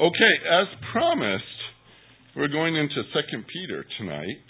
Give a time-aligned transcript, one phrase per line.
[0.00, 1.44] Okay, as promised,
[2.34, 4.46] we're going into Second Peter tonight.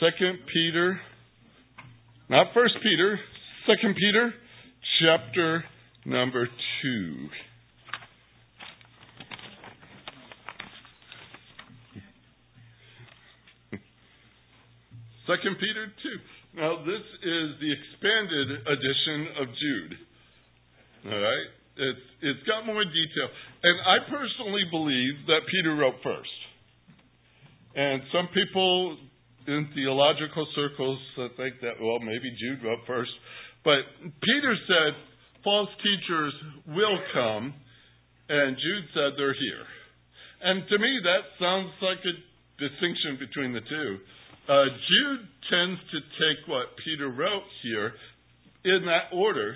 [0.00, 0.98] Second Peter,
[2.30, 3.20] not First Peter,
[3.66, 4.32] Second Peter,
[5.02, 5.62] chapter
[6.06, 6.48] number
[6.80, 7.28] two.
[15.26, 16.16] Second Peter two.
[16.58, 19.98] Now this is the expanded edition of Jude.
[21.12, 21.57] All right.
[21.78, 23.30] It's it's got more detail,
[23.62, 26.38] and I personally believe that Peter wrote first.
[27.78, 28.98] And some people
[29.46, 30.98] in theological circles
[31.38, 33.14] think that well maybe Jude wrote first,
[33.62, 34.92] but Peter said
[35.44, 36.34] false teachers
[36.66, 37.54] will come,
[38.28, 39.66] and Jude said they're here.
[40.42, 42.14] And to me that sounds like a
[42.58, 43.90] distinction between the two.
[44.50, 47.94] Uh, Jude tends to take what Peter wrote here
[48.64, 49.54] in that order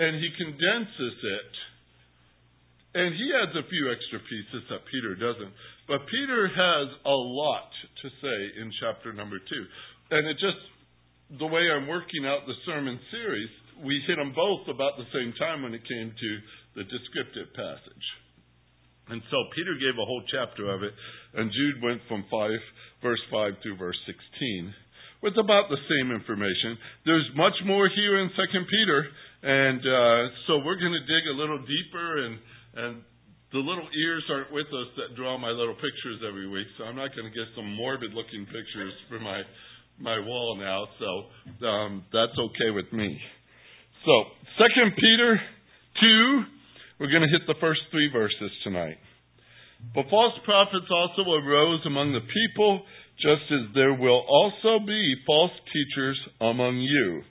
[0.00, 1.52] and he condenses it.
[2.94, 5.54] And he adds a few extra pieces that Peter doesn't.
[5.86, 7.70] But Peter has a lot
[8.02, 9.64] to say in chapter number two.
[10.10, 10.58] And it just,
[11.38, 13.50] the way I'm working out the sermon series,
[13.86, 16.30] we hit them both about the same time when it came to
[16.74, 18.06] the descriptive passage.
[19.10, 20.94] And so Peter gave a whole chapter of it,
[21.34, 22.50] and Jude went from 5,
[23.02, 24.74] verse 5 through verse 16
[25.22, 26.80] with about the same information.
[27.04, 29.00] There's much more here in Second Peter,
[29.42, 32.40] and uh, so we're going to dig a little deeper, and
[32.74, 33.02] and
[33.52, 36.94] the little ears aren't with us that draw my little pictures every week, so I'm
[36.94, 39.42] not going to get some morbid looking pictures for my
[39.98, 40.86] my wall now.
[40.98, 43.18] So um, that's okay with me.
[44.06, 44.12] So
[44.56, 45.40] Second Peter
[46.00, 46.42] two,
[46.98, 48.98] we're going to hit the first three verses tonight.
[49.94, 52.82] But false prophets also arose among the people,
[53.16, 57.22] just as there will also be false teachers among you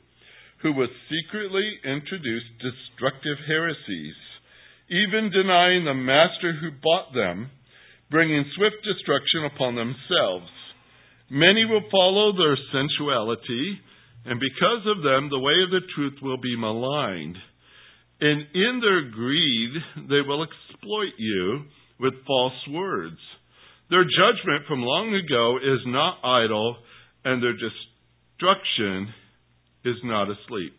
[0.61, 4.15] who will secretly introduce destructive heresies,
[4.89, 7.49] even denying the master who bought them,
[8.09, 10.49] bringing swift destruction upon themselves.
[11.29, 13.79] Many will follow their sensuality,
[14.25, 17.37] and because of them, the way of the truth will be maligned.
[18.19, 21.65] And in their greed, they will exploit you
[21.99, 23.19] with false words.
[23.89, 26.77] Their judgment from long ago is not idle,
[27.23, 29.13] and their destruction
[29.85, 30.73] is not asleep.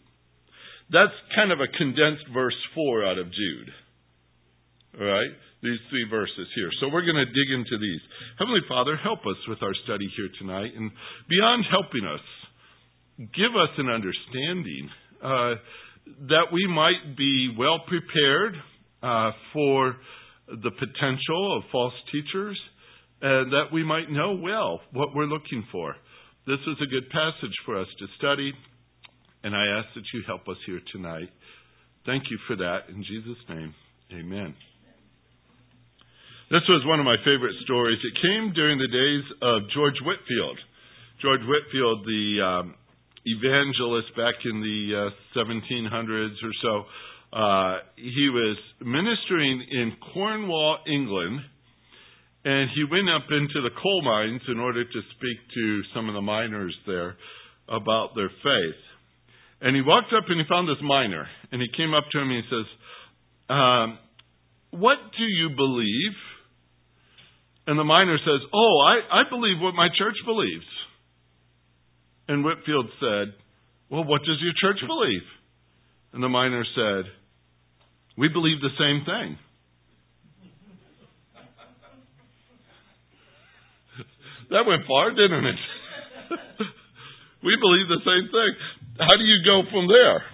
[0.90, 3.70] That's kind of a condensed verse 4 out of Jude.
[4.98, 5.30] All right?
[5.62, 6.70] These three verses here.
[6.80, 8.00] So we're going to dig into these.
[8.38, 10.72] Heavenly Father, help us with our study here tonight.
[10.74, 10.90] And
[11.28, 12.24] beyond helping us,
[13.36, 14.88] give us an understanding
[15.22, 15.54] uh,
[16.32, 18.56] that we might be well prepared
[19.02, 19.96] uh, for
[20.48, 22.58] the potential of false teachers
[23.22, 25.94] and that we might know well what we're looking for.
[26.46, 28.52] This is a good passage for us to study.
[29.44, 31.28] And I ask that you help us here tonight.
[32.06, 32.88] Thank you for that.
[32.88, 33.74] In Jesus' name,
[34.12, 34.54] amen.
[36.50, 38.02] This was one of my favorite stories.
[38.02, 40.58] It came during the days of George Whitefield.
[41.22, 42.74] George Whitefield, the um,
[43.22, 46.74] evangelist back in the uh, 1700s or so,
[47.30, 51.38] uh, he was ministering in Cornwall, England,
[52.44, 56.18] and he went up into the coal mines in order to speak to some of
[56.18, 57.14] the miners there
[57.68, 58.82] about their faith.
[59.60, 61.28] And he walked up and he found this miner.
[61.52, 62.66] And he came up to him and he says,
[63.54, 63.98] um,
[64.80, 66.18] What do you believe?
[67.70, 70.66] And the miner says, Oh, I, I believe what my church believes.
[72.26, 73.34] And Whitefield said,
[73.88, 75.22] Well, what does your church believe?
[76.12, 77.04] And the miner said,
[78.19, 79.38] We believe the same thing.
[84.50, 85.60] that went far, didn't it?
[87.44, 88.50] we believe the same thing.
[88.98, 90.25] How do you go from there?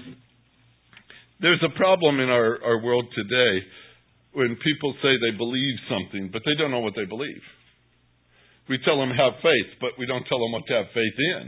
[1.43, 3.61] There's a problem in our, our world today
[4.37, 7.41] when people say they believe something, but they don't know what they believe.
[8.69, 11.45] We tell them have faith, but we don't tell them what to have faith in.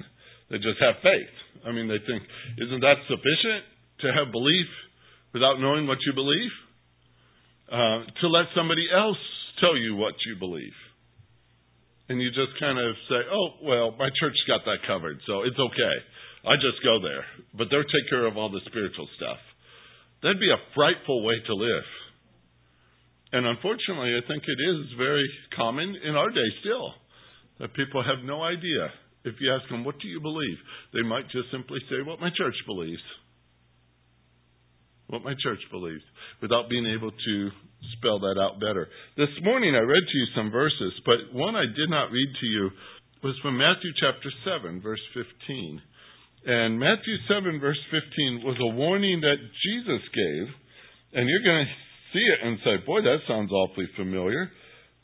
[0.49, 1.35] They just have faith.
[1.69, 2.25] I mean, they think,
[2.57, 3.69] isn't that sufficient
[4.01, 4.71] to have belief
[5.37, 6.55] without knowing what you believe?
[7.69, 9.21] Uh, to let somebody else
[9.61, 10.73] tell you what you believe.
[12.09, 15.61] And you just kind of say, oh, well, my church got that covered, so it's
[15.61, 15.97] okay.
[16.49, 17.29] I just go there.
[17.53, 19.37] But they'll take care of all the spiritual stuff.
[20.23, 21.85] That'd be a frightful way to live.
[23.33, 26.95] And unfortunately, I think it is very common in our day still
[27.61, 28.89] that people have no idea.
[29.25, 30.57] If you ask them, what do you believe?
[30.95, 33.03] They might just simply say, what my church believes.
[35.09, 36.05] What my church believes,
[36.41, 37.51] without being able to
[37.97, 38.89] spell that out better.
[39.17, 42.47] This morning I read to you some verses, but one I did not read to
[42.47, 42.71] you
[43.25, 45.81] was from Matthew chapter 7, verse 15.
[46.45, 50.47] And Matthew 7, verse 15, was a warning that Jesus gave.
[51.17, 51.73] And you're going to
[52.13, 54.51] see it and say, boy, that sounds awfully familiar.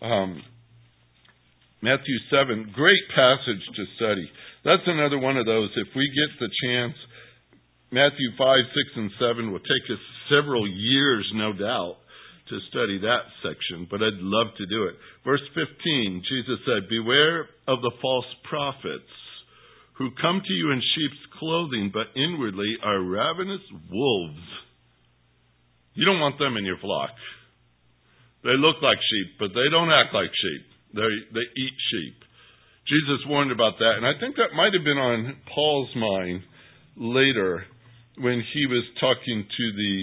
[0.00, 0.42] Um,
[1.82, 4.30] Matthew 7, great passage to study.
[4.64, 5.70] That's another one of those.
[5.76, 6.96] If we get the chance,
[7.92, 10.00] Matthew 5, 6, and 7 will take us
[10.32, 11.96] several years, no doubt,
[12.48, 14.96] to study that section, but I'd love to do it.
[15.24, 19.12] Verse 15, Jesus said, Beware of the false prophets
[19.96, 24.44] who come to you in sheep's clothing, but inwardly are ravenous wolves.
[25.94, 27.10] You don't want them in your flock.
[28.42, 30.64] They look like sheep, but they don't act like sheep.
[30.94, 32.16] They, they eat sheep.
[32.86, 36.42] Jesus warned about that, and I think that might have been on Paul's mind
[36.96, 37.64] later
[38.18, 39.94] when he was talking to the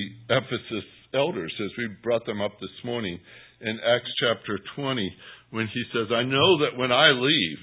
[0.41, 3.19] Ephesus elders, as we brought them up this morning
[3.61, 5.15] in Acts chapter 20,
[5.51, 7.61] when he says, I know that when I leave,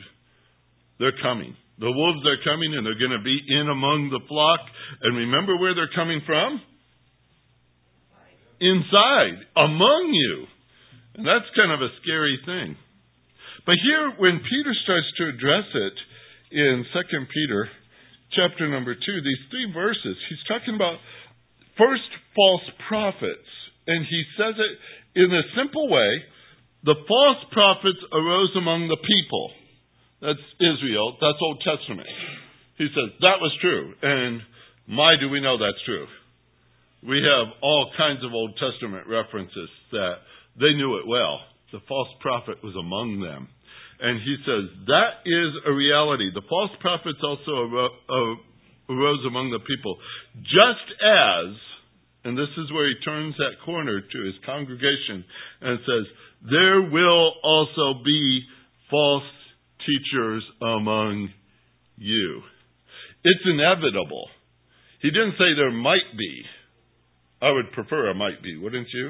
[0.98, 1.56] they're coming.
[1.78, 4.60] The wolves are coming and they're going to be in among the flock.
[5.02, 6.60] And remember where they're coming from?
[8.60, 10.46] Inside, among you.
[11.14, 12.76] And that's kind of a scary thing.
[13.66, 15.96] But here, when Peter starts to address it
[16.50, 17.00] in 2
[17.32, 17.68] Peter
[18.32, 20.98] chapter number 2, these three verses, he's talking about
[21.76, 23.50] first false prophets.
[23.86, 24.74] And he says it
[25.20, 26.10] in a simple way
[26.84, 29.50] the false prophets arose among the people.
[30.22, 31.18] That's Israel.
[31.20, 32.08] That's Old Testament.
[32.78, 33.94] He says, that was true.
[34.02, 34.40] And
[34.86, 36.06] my, do we know that's true.
[37.06, 40.14] We have all kinds of Old Testament references that
[40.58, 41.40] they knew it well.
[41.72, 43.48] The false prophet was among them.
[44.00, 46.30] And he says, that is a reality.
[46.32, 49.98] The false prophets also uh, arose among the people.
[50.42, 51.54] Just as,
[52.24, 55.24] and this is where he turns that corner to his congregation
[55.60, 56.04] and says,
[56.50, 58.42] there will also be
[58.90, 59.26] false
[59.86, 61.30] teachers among
[61.96, 62.42] you.
[63.24, 64.28] It's inevitable.
[65.02, 66.42] He didn't say there might be.
[67.40, 69.08] I would prefer a might be, wouldn't you?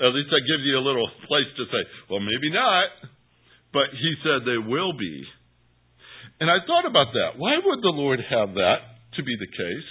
[0.00, 2.88] At least that gives you a little place to say, well, maybe not.
[3.72, 5.24] But he said they will be.
[6.40, 7.36] And I thought about that.
[7.36, 8.80] Why would the Lord have that
[9.16, 9.90] to be the case?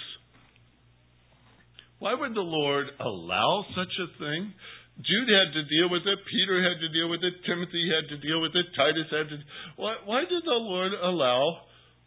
[1.98, 4.54] Why would the Lord allow such a thing?
[4.98, 6.18] Jude had to deal with it.
[6.26, 7.34] Peter had to deal with it.
[7.46, 8.66] Timothy had to deal with it.
[8.74, 9.36] Titus had to.
[9.76, 11.62] Why, why did the Lord allow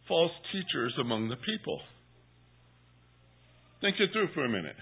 [0.07, 1.79] false teachers among the people?
[3.79, 4.75] Think it through for a minute.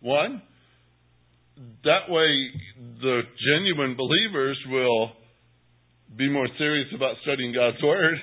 [0.00, 0.42] One,
[1.84, 2.50] that way
[3.00, 3.20] the
[3.52, 5.12] genuine believers will
[6.16, 8.16] be more serious about studying God's Word.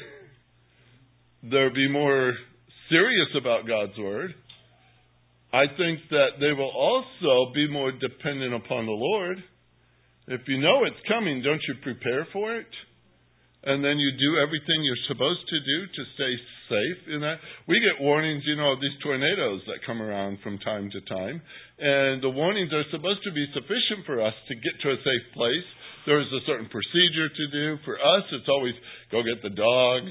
[1.44, 2.34] They'll be more
[2.90, 4.34] serious about God's Word.
[5.54, 9.38] I think that they will also be more dependent upon the Lord.
[10.28, 12.68] If you know it's coming, don't you prepare for it?
[13.64, 16.34] And then you do everything you're supposed to do to stay
[16.70, 17.42] safe in that.
[17.68, 21.42] We get warnings, you know, of these tornadoes that come around from time to time.
[21.80, 25.26] And the warnings are supposed to be sufficient for us to get to a safe
[25.34, 25.68] place.
[26.06, 27.66] There's a certain procedure to do.
[27.84, 28.78] For us, it's always
[29.12, 30.08] go get the dog,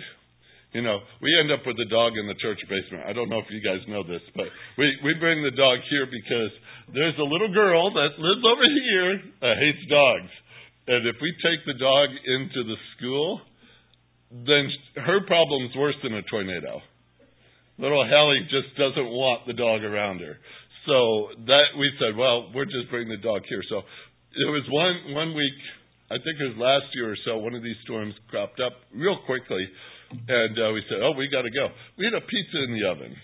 [0.77, 3.09] you know, we end up with the dog in the church basement.
[3.09, 4.45] I don't know if you guys know this, but
[4.77, 6.53] we, we bring the dog here because
[6.93, 10.29] there's a little girl that lives over here that hates dogs.
[10.87, 13.41] And if we take the dog into the school,
[14.31, 14.71] then
[15.03, 16.81] her problem's worse than a tornado.
[17.79, 20.39] Little Hallie just doesn't want the dog around her.
[20.87, 23.63] So that we said, well, we're just bringing the dog here.
[23.69, 25.59] So it was one one week,
[26.11, 29.19] I think it was last year or so, one of these storms cropped up real
[29.27, 29.67] quickly
[30.11, 31.69] and uh, we said, oh, we got to go.
[31.99, 33.15] We had a pizza in the oven.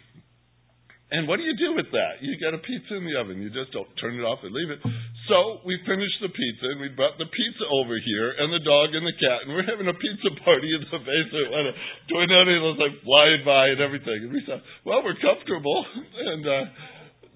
[1.13, 2.25] And what do you do with that?
[2.25, 3.37] You got a pizza in the oven.
[3.37, 4.81] You just don't turn it off and leave it.
[5.29, 8.97] So we finished the pizza and we brought the pizza over here and the dog
[8.97, 11.75] and the cat and we're having a pizza party in the basement when a
[12.09, 14.25] tornado was like flying by and everything.
[14.25, 15.85] And we thought, well, we're comfortable.
[16.23, 16.65] And uh,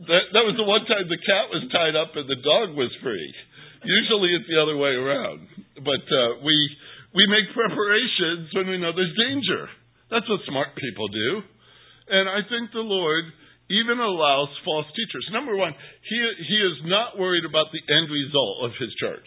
[0.08, 2.88] that, that was the one time the cat was tied up and the dog was
[3.04, 3.28] free.
[3.84, 5.44] Usually it's the other way around.
[5.84, 6.56] But uh, we
[7.12, 9.68] we make preparations when we know there's danger.
[10.08, 11.30] That's what smart people do.
[12.08, 13.24] And I think the Lord
[13.68, 15.26] even allows false teachers.
[15.32, 15.74] Number one,
[16.08, 16.18] he,
[16.48, 19.26] he is not worried about the end result of his church.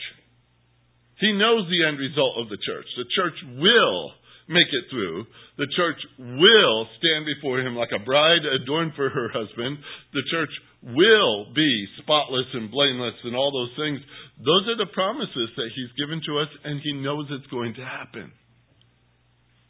[1.19, 2.87] He knows the end result of the church.
[2.95, 4.15] The church will
[4.47, 5.27] make it through.
[5.59, 9.77] The church will stand before him like a bride adorned for her husband.
[10.13, 10.49] The church
[10.81, 13.99] will be spotless and blameless and all those things.
[14.39, 17.83] Those are the promises that He's given to us, and He knows it's going to
[17.83, 18.31] happen.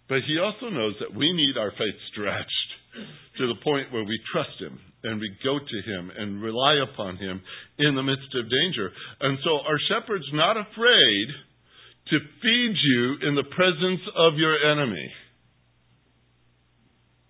[0.08, 4.20] But He also knows that we need our faith stretched to the point where we
[4.32, 7.42] trust Him and we go to Him and rely upon Him
[7.78, 8.92] in the midst of danger.
[9.22, 11.28] And so our shepherd's not afraid
[12.10, 15.08] to feed you in the presence of your enemy.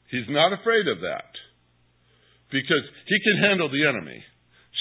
[0.10, 1.30] He's not afraid of that
[2.50, 4.18] because he can handle the enemy.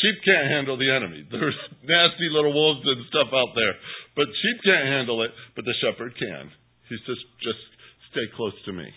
[0.01, 1.27] Sheep can't handle the enemy.
[1.29, 3.75] There's nasty little wolves and stuff out there.
[4.17, 6.49] But sheep can't handle it, but the shepherd can.
[6.89, 7.61] He says, just
[8.13, 8.89] stay close to me.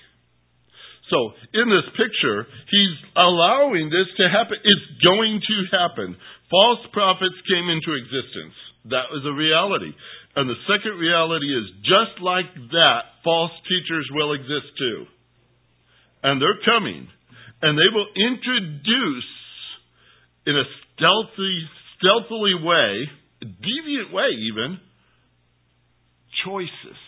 [1.12, 4.56] So, in this picture, he's allowing this to happen.
[4.64, 6.16] It's going to happen.
[6.48, 8.56] False prophets came into existence.
[8.96, 9.92] That was a reality.
[10.36, 15.06] And the second reality is just like that, false teachers will exist too.
[16.24, 17.08] And they're coming.
[17.62, 19.32] And they will introduce
[20.48, 20.64] in a
[20.96, 21.68] stealthy,
[22.00, 23.12] stealthily way,
[23.44, 24.80] deviant way even,
[26.46, 27.00] choices.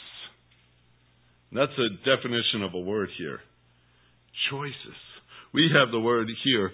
[1.53, 3.39] That's a definition of a word here.
[4.49, 4.99] Choices.
[5.53, 6.71] We have the word here,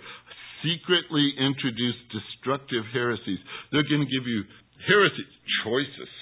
[0.63, 3.39] secretly introduce destructive heresies.
[3.71, 4.43] They're going to give you
[4.87, 6.13] heresies, choices.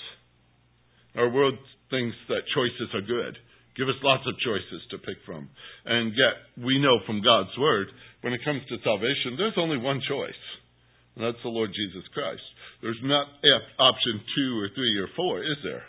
[1.16, 1.58] Our world
[1.90, 3.38] thinks that choices are good.
[3.78, 5.50] Give us lots of choices to pick from.
[5.86, 7.88] And yet, we know from God's Word,
[8.22, 10.44] when it comes to salvation, there's only one choice.
[11.14, 12.42] And that's the Lord Jesus Christ.
[12.82, 13.28] There's not
[13.78, 15.86] option two or three or four, is there?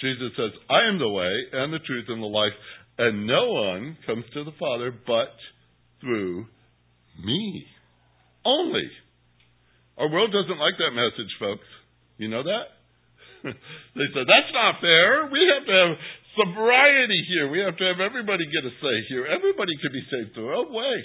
[0.00, 2.56] Jesus says, I am the way and the truth and the life,
[3.00, 5.32] and no one comes to the Father but
[6.04, 6.44] through
[7.24, 7.64] me.
[8.44, 8.84] Only.
[9.96, 11.68] Our world doesn't like that message, folks.
[12.20, 12.66] You know that?
[13.96, 15.32] they said, that's not fair.
[15.32, 15.92] We have to have
[16.36, 17.48] sobriety here.
[17.48, 19.24] We have to have everybody get a say here.
[19.24, 20.96] Everybody can be saved through oh, our way.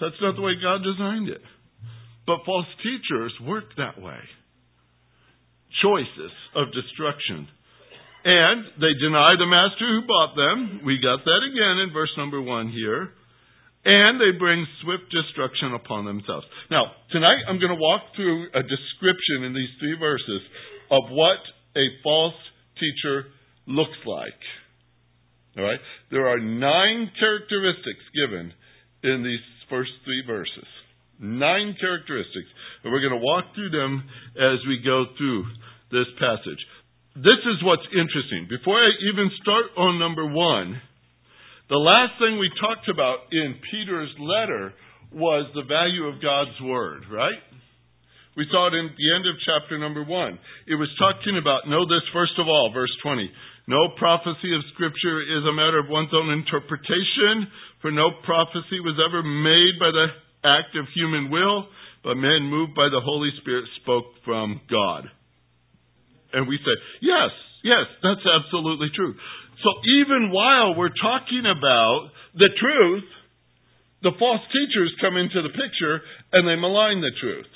[0.00, 1.44] That's not the way God designed it.
[2.24, 4.20] But false teachers work that way.
[5.84, 7.48] Choices of destruction.
[8.28, 10.84] And they deny the master who bought them.
[10.84, 13.08] We got that again in verse number one here.
[13.88, 16.44] And they bring swift destruction upon themselves.
[16.70, 20.44] Now, tonight I'm going to walk through a description in these three verses
[20.92, 21.40] of what
[21.72, 22.36] a false
[22.76, 23.32] teacher
[23.64, 24.40] looks like.
[25.56, 25.80] All right?
[26.10, 28.52] There are nine characteristics given
[29.08, 29.40] in these
[29.72, 30.68] first three verses.
[31.16, 32.52] Nine characteristics.
[32.84, 34.04] And we're going to walk through them
[34.36, 35.48] as we go through
[35.90, 36.60] this passage.
[37.18, 38.46] This is what's interesting.
[38.46, 40.78] Before I even start on number one,
[41.66, 44.70] the last thing we talked about in Peter's letter
[45.10, 47.42] was the value of God's Word, right?
[48.38, 50.38] We saw it in the end of chapter number one.
[50.70, 53.26] It was talking about, know this first of all, verse 20.
[53.66, 57.50] No prophecy of Scripture is a matter of one's own interpretation,
[57.82, 60.06] for no prophecy was ever made by the
[60.46, 61.66] act of human will,
[62.06, 65.10] but men moved by the Holy Spirit spoke from God.
[66.32, 67.30] And we say, yes,
[67.64, 69.14] yes, that's absolutely true.
[69.64, 69.70] So
[70.02, 73.08] even while we're talking about the truth,
[74.02, 76.00] the false teachers come into the picture
[76.32, 77.50] and they malign the truth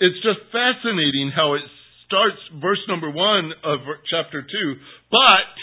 [0.00, 1.62] it's just fascinating how it
[2.06, 3.78] starts verse number one of
[4.10, 4.74] chapter two,
[5.10, 5.54] but,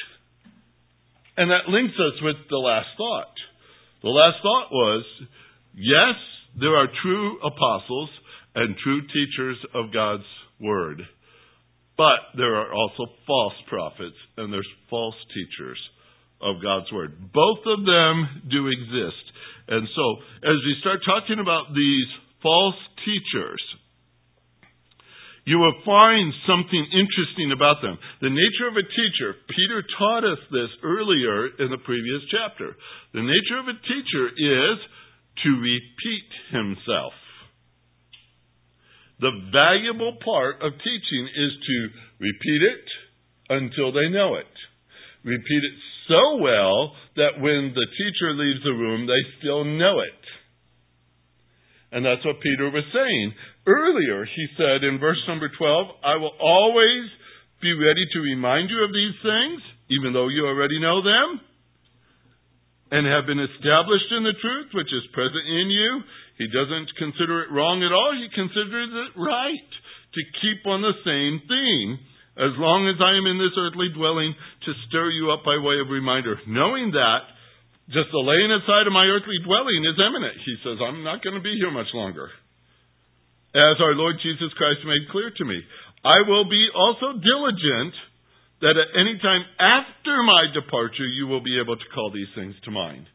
[1.37, 3.35] and that links us with the last thought.
[4.01, 5.05] The last thought was,
[5.75, 6.15] yes,
[6.59, 8.09] there are true apostles
[8.55, 10.27] and true teachers of God's
[10.59, 11.01] word,
[12.01, 15.77] but there are also false prophets and there's false teachers
[16.41, 17.13] of God's word.
[17.29, 19.21] Both of them do exist.
[19.69, 20.05] And so,
[20.41, 22.09] as we start talking about these
[22.41, 23.61] false teachers,
[25.45, 28.01] you will find something interesting about them.
[28.25, 32.73] The nature of a teacher, Peter taught us this earlier in the previous chapter.
[33.13, 34.77] The nature of a teacher is
[35.45, 37.13] to repeat himself.
[39.21, 41.77] The valuable part of teaching is to
[42.19, 42.87] repeat it
[43.49, 44.49] until they know it.
[45.23, 45.77] Repeat it
[46.09, 50.21] so well that when the teacher leaves the room, they still know it.
[51.91, 53.33] And that's what Peter was saying.
[53.67, 57.05] Earlier, he said in verse number 12, I will always
[57.61, 59.61] be ready to remind you of these things,
[59.91, 61.41] even though you already know them,
[62.89, 66.01] and have been established in the truth which is present in you.
[66.41, 68.17] He doesn't consider it wrong at all.
[68.17, 69.69] He considers it right
[70.17, 72.01] to keep on the same theme
[72.33, 75.77] as long as I am in this earthly dwelling to stir you up by way
[75.77, 77.29] of reminder, knowing that
[77.93, 80.41] just the laying aside of my earthly dwelling is imminent.
[80.41, 82.33] He says, I'm not going to be here much longer.
[83.53, 85.61] As our Lord Jesus Christ made clear to me,
[86.01, 87.93] I will be also diligent
[88.65, 92.57] that at any time after my departure you will be able to call these things
[92.65, 93.05] to mind.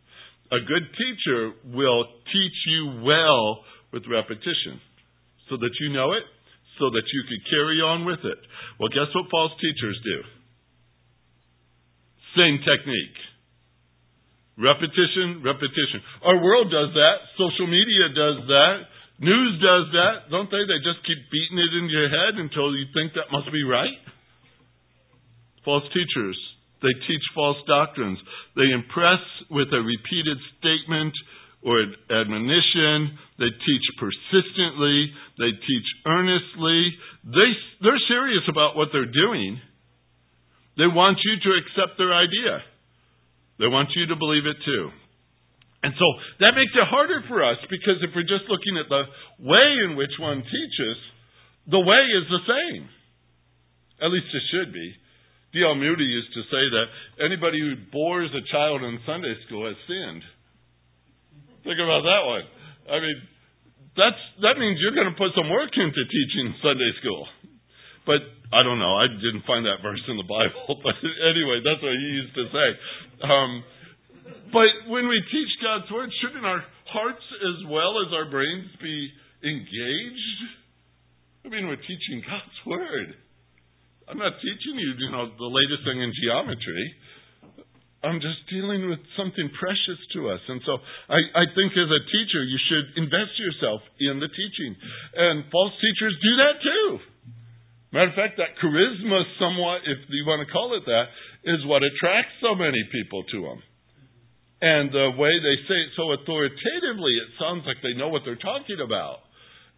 [0.52, 4.78] A good teacher will teach you well with repetition
[5.50, 6.22] so that you know it,
[6.78, 8.38] so that you could carry on with it.
[8.78, 10.18] Well, guess what false teachers do?
[12.36, 13.18] Same technique.
[14.56, 16.00] Repetition, repetition.
[16.24, 17.16] Our world does that.
[17.36, 18.76] Social media does that.
[19.18, 20.64] News does that, don't they?
[20.68, 23.96] They just keep beating it into your head until you think that must be right.
[25.64, 26.36] False teachers.
[26.82, 28.18] They teach false doctrines.
[28.54, 31.14] They impress with a repeated statement
[31.64, 31.80] or
[32.12, 33.16] admonition.
[33.40, 35.10] They teach persistently.
[35.40, 36.92] They teach earnestly.
[37.24, 39.58] They, they're serious about what they're doing.
[40.76, 42.60] They want you to accept their idea.
[43.58, 44.92] They want you to believe it too.
[45.82, 46.06] And so
[46.44, 49.04] that makes it harder for us because if we're just looking at the
[49.40, 50.98] way in which one teaches,
[51.70, 52.84] the way is the same.
[54.02, 54.92] At least it should be.
[55.56, 55.80] D.L.
[55.80, 56.86] Moody used to say that
[57.24, 60.20] anybody who bores a child in Sunday school has sinned.
[61.64, 62.46] Think about that one.
[62.92, 63.18] I mean,
[63.96, 67.24] that's that means you're going to put some work into teaching Sunday school.
[68.04, 68.22] But
[68.52, 68.94] I don't know.
[68.94, 70.78] I didn't find that verse in the Bible.
[70.84, 72.68] But anyway, that's what he used to say.
[73.24, 73.50] Um,
[74.52, 79.10] but when we teach God's word, shouldn't our hearts as well as our brains be
[79.42, 80.40] engaged?
[81.44, 83.16] I mean, we're teaching God's word.
[84.06, 86.86] I'm not teaching you, you know, the latest thing in geometry.
[88.06, 90.38] I'm just dealing with something precious to us.
[90.46, 90.78] And so
[91.10, 94.78] I, I think as a teacher, you should invest yourself in the teaching.
[95.16, 96.88] And false teachers do that too.
[97.90, 101.06] Matter of fact, that charisma, somewhat, if you want to call it that,
[101.42, 103.60] is what attracts so many people to them.
[104.62, 108.38] And the way they say it so authoritatively, it sounds like they know what they're
[108.38, 109.26] talking about.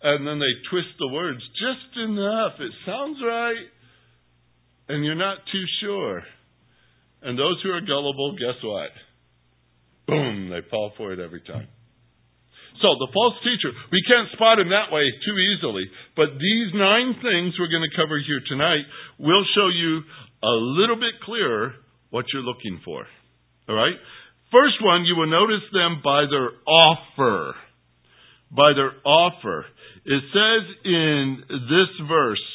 [0.02, 2.60] And then they twist the words just enough.
[2.60, 3.66] It sounds right,
[4.88, 6.22] and you're not too sure.
[7.22, 8.90] And those who are gullible, guess what?
[10.06, 11.68] Boom, they fall for it every time.
[12.80, 15.90] So, the false teacher, we can't spot him that way too easily.
[16.14, 18.86] But these nine things we're going to cover here tonight
[19.18, 20.02] will show you
[20.42, 21.74] a little bit clearer
[22.10, 23.04] what you're looking for.
[23.68, 23.98] All right?
[24.52, 27.54] First one, you will notice them by their offer.
[28.50, 29.66] By their offer.
[30.06, 32.46] It says in this verse,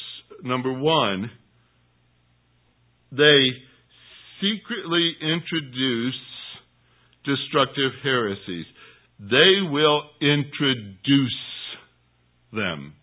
[0.42, 1.30] number one,
[3.16, 3.50] they
[4.40, 6.20] secretly introduce
[7.24, 8.66] destructive heresies.
[9.18, 11.40] They will introduce
[12.52, 12.94] them.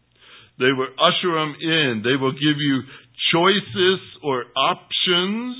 [0.59, 2.01] They will usher them in.
[2.03, 2.83] They will give you
[3.33, 5.55] choices or options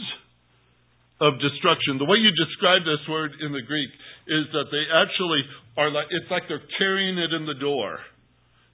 [1.22, 1.98] of destruction.
[1.98, 3.92] The way you describe this word in the Greek
[4.28, 5.42] is that they actually
[5.78, 7.98] are like, it's like they're carrying it in the door.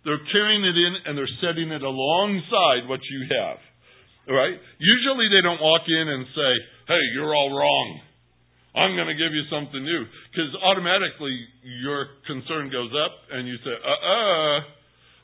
[0.03, 3.59] They're carrying it in and they're setting it alongside what you have.
[4.27, 4.59] Right?
[4.79, 6.51] Usually they don't walk in and say,
[6.91, 7.87] hey, you're all wrong.
[8.75, 10.03] I'm going to give you something new.
[10.29, 11.33] Because automatically
[11.81, 14.57] your concern goes up and you say, uh uh.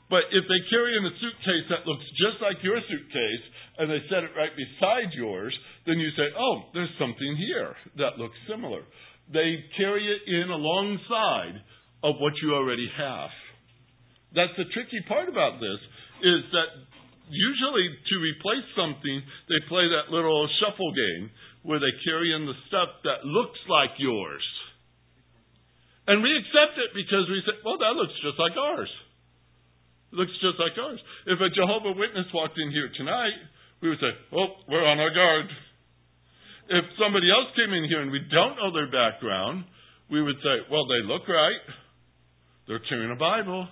[0.08, 3.44] But if they carry in a suitcase that looks just like your suitcase
[3.78, 5.52] and they set it right beside yours,
[5.86, 8.82] then you say, oh, there's something here that looks similar.
[9.32, 11.60] They carry it in alongside
[12.04, 13.32] of what you already have.
[14.34, 15.80] That's the tricky part about this
[16.20, 16.68] is that
[17.28, 19.16] usually to replace something,
[19.48, 21.30] they play that little shuffle game
[21.64, 24.44] where they carry in the stuff that looks like yours.
[26.06, 28.92] And we accept it because we say, well, that looks just like ours.
[30.12, 31.00] It looks just like ours.
[31.24, 33.40] If a Jehovah Witness walked in here tonight,
[33.80, 35.48] we would say, oh, we're on our guard.
[36.68, 39.64] If somebody else came in here and we don't know their background,
[40.12, 41.64] we would say, well, they look right.
[42.68, 43.68] They're carrying a Bible.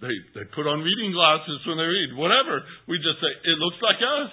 [0.00, 2.16] They, they put on reading glasses when they read.
[2.16, 2.64] Whatever.
[2.88, 4.32] We just say, it looks like us.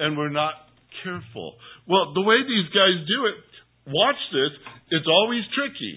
[0.00, 0.56] And we're not
[1.04, 1.56] careful.
[1.88, 3.38] Well, the way these guys do it,
[3.92, 4.52] watch this,
[4.90, 5.96] it's always tricky.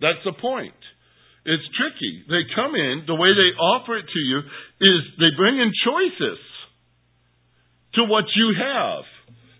[0.00, 0.78] That's the point.
[1.44, 2.22] It's tricky.
[2.28, 4.38] They come in, the way they offer it to you
[4.82, 6.38] is they bring in choices
[7.94, 9.04] to what you have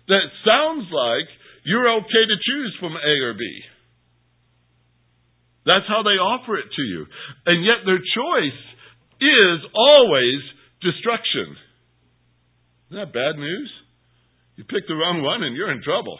[0.07, 1.27] that sounds like
[1.65, 3.43] you're okay to choose from A or B.
[5.69, 7.05] That's how they offer it to you.
[7.45, 8.61] And yet their choice
[9.21, 10.41] is always
[10.81, 11.53] destruction.
[12.89, 13.69] Isn't that bad news?
[14.57, 16.17] You pick the wrong one and you're in trouble.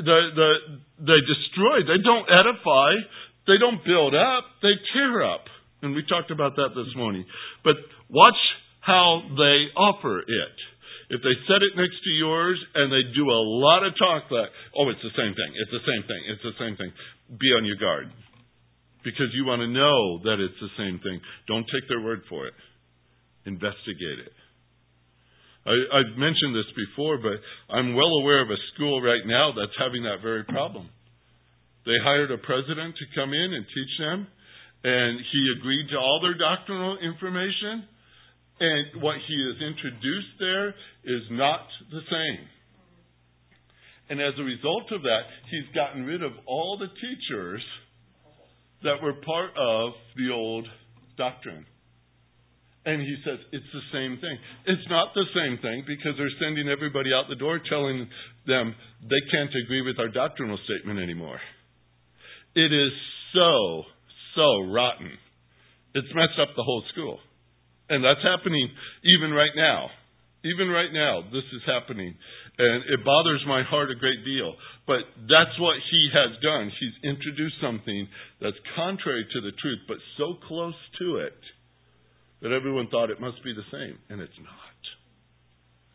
[0.00, 0.50] The, the,
[1.04, 2.96] they destroy, they don't edify,
[3.44, 5.44] they don't build up, they tear up.
[5.84, 7.28] And we talked about that this morning.
[7.60, 7.76] But
[8.08, 8.40] watch
[8.80, 10.56] how they offer it.
[11.12, 14.48] If they set it next to yours and they do a lot of talk like,
[14.78, 16.88] oh, it's the same thing, it's the same thing, it's the same thing,
[17.36, 18.08] be on your guard.
[19.04, 21.20] Because you want to know that it's the same thing.
[21.48, 22.54] Don't take their word for it.
[23.46, 24.32] Investigate it.
[25.64, 27.40] I, I've mentioned this before, but
[27.72, 30.88] I'm well aware of a school right now that's having that very problem.
[31.86, 34.26] They hired a president to come in and teach them,
[34.84, 37.88] and he agreed to all their doctrinal information,
[38.60, 40.68] and what he has introduced there
[41.04, 42.44] is not the same.
[44.10, 47.62] And as a result of that, he's gotten rid of all the teachers
[48.82, 50.66] that were part of the old
[51.16, 51.66] doctrine.
[52.86, 54.36] And he says, it's the same thing.
[54.64, 58.08] It's not the same thing because they're sending everybody out the door telling
[58.46, 61.38] them they can't agree with our doctrinal statement anymore.
[62.54, 62.92] It is
[63.34, 63.84] so,
[64.34, 65.12] so rotten.
[65.94, 67.18] It's messed up the whole school.
[67.90, 68.68] And that's happening
[69.04, 69.90] even right now.
[70.42, 72.14] Even right now, this is happening.
[72.60, 74.52] And it bothers my heart a great deal.
[74.86, 76.68] But that's what he has done.
[76.76, 81.40] He's introduced something that's contrary to the truth, but so close to it
[82.42, 83.96] that everyone thought it must be the same.
[84.12, 84.80] And it's not.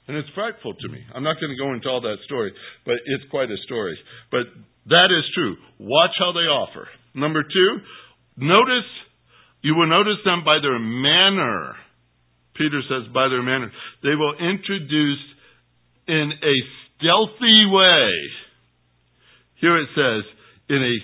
[0.08, 1.06] And it's frightful to me.
[1.13, 2.54] I'm not going to go into all that story,
[2.86, 3.97] but it's quite a story.
[4.32, 4.49] But
[4.89, 5.58] that is true.
[5.78, 6.88] Watch how they offer.
[7.13, 7.69] Number two,
[8.38, 8.89] notice,
[9.62, 11.75] you will notice them by their manner.
[12.56, 13.71] Peter says, by their manner.
[14.01, 15.21] They will introduce
[16.08, 16.56] in a
[16.98, 18.10] stealthy way.
[19.62, 20.24] Here it says,
[20.70, 20.96] in a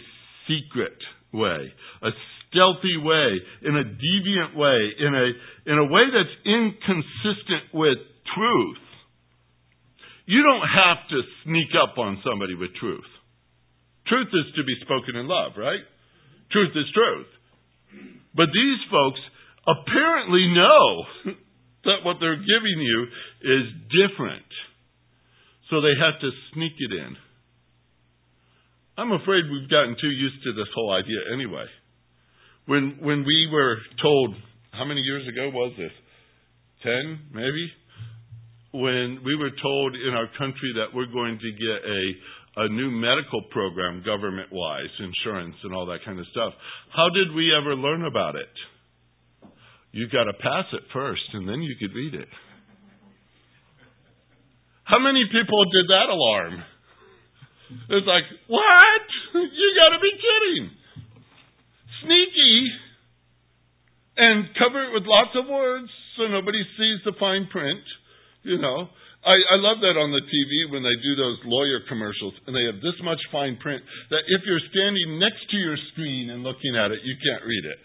[0.47, 0.97] secret
[1.33, 1.73] way.
[2.03, 2.11] A
[2.49, 7.97] stealthy way, in a deviant way, in a, in a way that's inconsistent with
[8.35, 8.83] truth.
[10.25, 13.07] You don't have to sneak up on somebody with truth.
[14.07, 15.81] Truth is to be spoken in love, right?
[16.51, 17.31] Truth is truth.
[18.35, 19.19] But these folks
[19.67, 20.85] apparently know
[21.85, 23.07] that what they're giving you
[23.41, 24.47] is different.
[25.71, 27.15] So they have to sneak it in.
[28.97, 31.65] I'm afraid we've gotten too used to this whole idea anyway.
[32.67, 34.35] When when we were told
[34.69, 35.91] how many years ago was this?
[36.83, 37.71] Ten, maybe?
[38.71, 42.89] when we were told in our country that we're going to get a, a new
[42.89, 46.53] medical program government wise, insurance and all that kind of stuff,
[46.95, 48.51] how did we ever learn about it?
[49.91, 52.29] You got to pass it first and then you could read it.
[54.91, 56.55] How many people did that alarm?
[57.95, 59.05] It's like, what?
[59.33, 60.63] You got to be kidding.
[62.03, 62.57] Sneaky
[64.17, 65.87] and cover it with lots of words
[66.19, 67.79] so nobody sees the fine print
[68.43, 68.89] you know,
[69.21, 72.65] I, I love that on the TV when they do those lawyer commercials and they
[72.65, 76.73] have this much fine print that if you're standing next to your screen and looking
[76.73, 77.79] at it, you can't read it.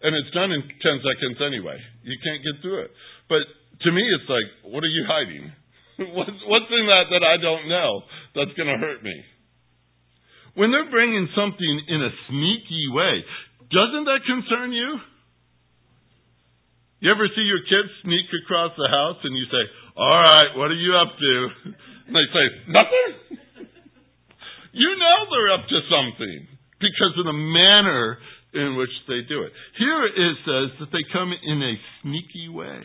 [0.00, 1.76] And it's done in 10 seconds anyway.
[2.00, 2.90] You can't get through it.
[3.28, 3.44] But
[3.84, 5.52] to me, it's like, what are you hiding?
[6.16, 8.02] what's, what's in that that I don't know
[8.34, 9.16] that's going to hurt me?
[10.54, 13.22] When they're bringing something in a sneaky way,
[13.70, 14.98] doesn't that concern you?
[17.00, 19.64] You ever see your kids sneak across the house and you say,
[19.96, 21.34] all right, what are you up to?
[22.10, 23.10] And they say, Nothing.
[24.72, 26.48] you know they're up to something
[26.80, 28.18] because of the manner
[28.52, 29.52] in which they do it.
[29.78, 32.82] Here it says that they come in a sneaky way.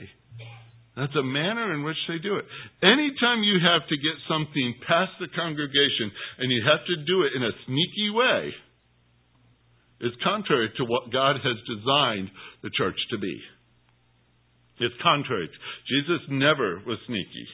[0.96, 2.46] That's a manner in which they do it.
[2.80, 6.08] Anytime you have to get something past the congregation
[6.40, 8.56] and you have to do it in a sneaky way,
[10.00, 12.32] it's contrary to what God has designed
[12.64, 13.36] the church to be.
[14.80, 15.50] It's contrary.
[15.88, 17.48] Jesus never was sneaky.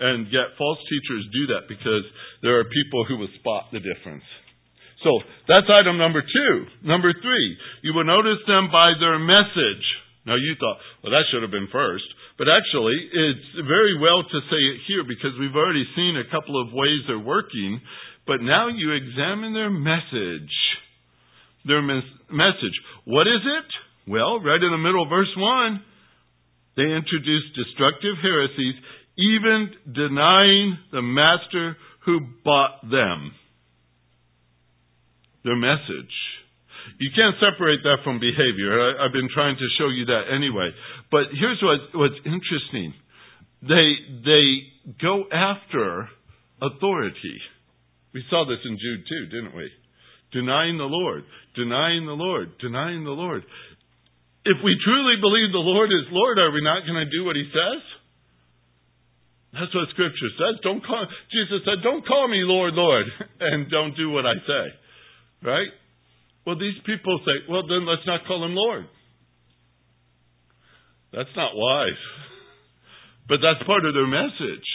[0.00, 2.04] And yet false teachers do that because
[2.40, 4.24] there are people who will spot the difference.
[5.04, 5.10] So
[5.48, 6.54] that's item number two.
[6.84, 9.84] Number three, you will notice them by their message.
[10.30, 12.06] Now you thought, well, that should have been first.
[12.38, 16.54] But actually, it's very well to say it here because we've already seen a couple
[16.54, 17.82] of ways they're working.
[18.30, 20.54] But now you examine their message.
[21.66, 22.78] Their mes- message.
[23.10, 23.68] What is it?
[24.06, 25.82] Well, right in the middle of verse 1,
[26.78, 28.78] they introduce destructive heresies,
[29.18, 33.34] even denying the master who bought them.
[35.42, 36.14] Their message.
[36.98, 38.72] You can't separate that from behavior.
[38.72, 40.70] I, have been trying to show you that anyway.
[41.10, 42.94] But here's what, what's interesting.
[43.62, 43.88] They,
[44.24, 44.46] they
[45.00, 46.08] go after
[46.60, 47.38] authority.
[48.12, 49.70] We saw this in Jude too, didn't we?
[50.32, 51.24] Denying the Lord,
[51.56, 53.42] denying the Lord, denying the Lord.
[54.44, 57.36] If we truly believe the Lord is Lord, are we not going to do what
[57.36, 57.82] He says?
[59.52, 60.62] That's what Scripture says.
[60.62, 63.06] Don't call Jesus said, "Don't call me Lord, Lord,"
[63.40, 64.64] and don't do what I say.
[65.42, 65.70] Right?
[66.46, 68.86] Well, these people say, "Well, then let's not call him Lord."
[71.12, 72.02] That's not wise.
[73.28, 74.68] But that's part of their message.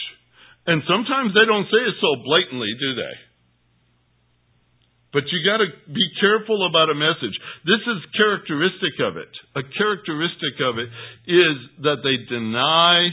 [0.66, 3.14] And sometimes they don't say it so blatantly, do they?
[5.12, 7.32] But you got to be careful about a message.
[7.64, 9.32] This is characteristic of it.
[9.56, 10.90] A characteristic of it
[11.24, 13.08] is that they deny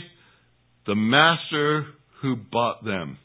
[0.86, 1.88] the master
[2.22, 3.18] who bought them.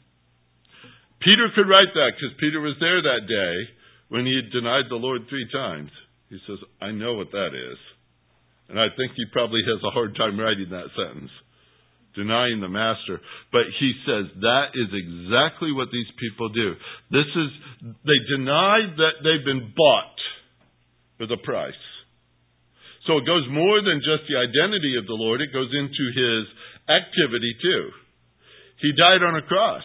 [1.19, 3.55] Peter could write that because Peter was there that day
[4.09, 5.89] when he denied the Lord three times.
[6.29, 7.77] He says, I know what that is.
[8.69, 11.31] And I think he probably has a hard time writing that sentence
[12.15, 13.21] denying the master.
[13.51, 16.73] But he says that is exactly what these people do.
[17.13, 17.49] This is,
[18.03, 20.17] they deny that they've been bought
[21.19, 21.83] with a price.
[23.07, 26.43] So it goes more than just the identity of the Lord, it goes into his
[26.89, 27.83] activity too.
[28.81, 29.83] He died on a cross.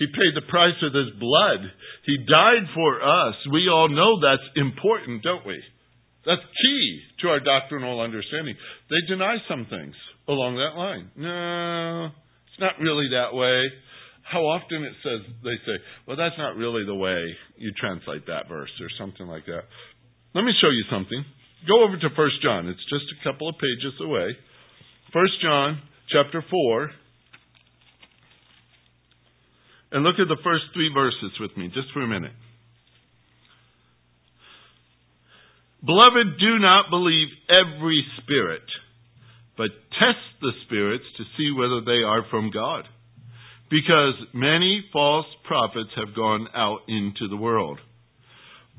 [0.00, 1.60] He paid the price with his blood.
[2.08, 3.36] He died for us.
[3.52, 5.60] We all know that's important, don't we?
[6.24, 8.56] That's key to our doctrinal understanding.
[8.88, 9.94] They deny some things
[10.26, 11.12] along that line.
[11.16, 12.16] No,
[12.48, 13.68] it's not really that way.
[14.24, 18.48] How often it says they say, "Well, that's not really the way you translate that
[18.48, 19.64] verse," or something like that.
[20.32, 21.24] Let me show you something.
[21.66, 22.68] Go over to First John.
[22.68, 24.36] It's just a couple of pages away.
[25.12, 26.92] First John chapter 4.
[29.92, 32.32] And look at the first three verses with me, just for a minute.
[35.84, 38.62] Beloved, do not believe every spirit,
[39.56, 42.84] but test the spirits to see whether they are from God.
[43.70, 47.78] Because many false prophets have gone out into the world.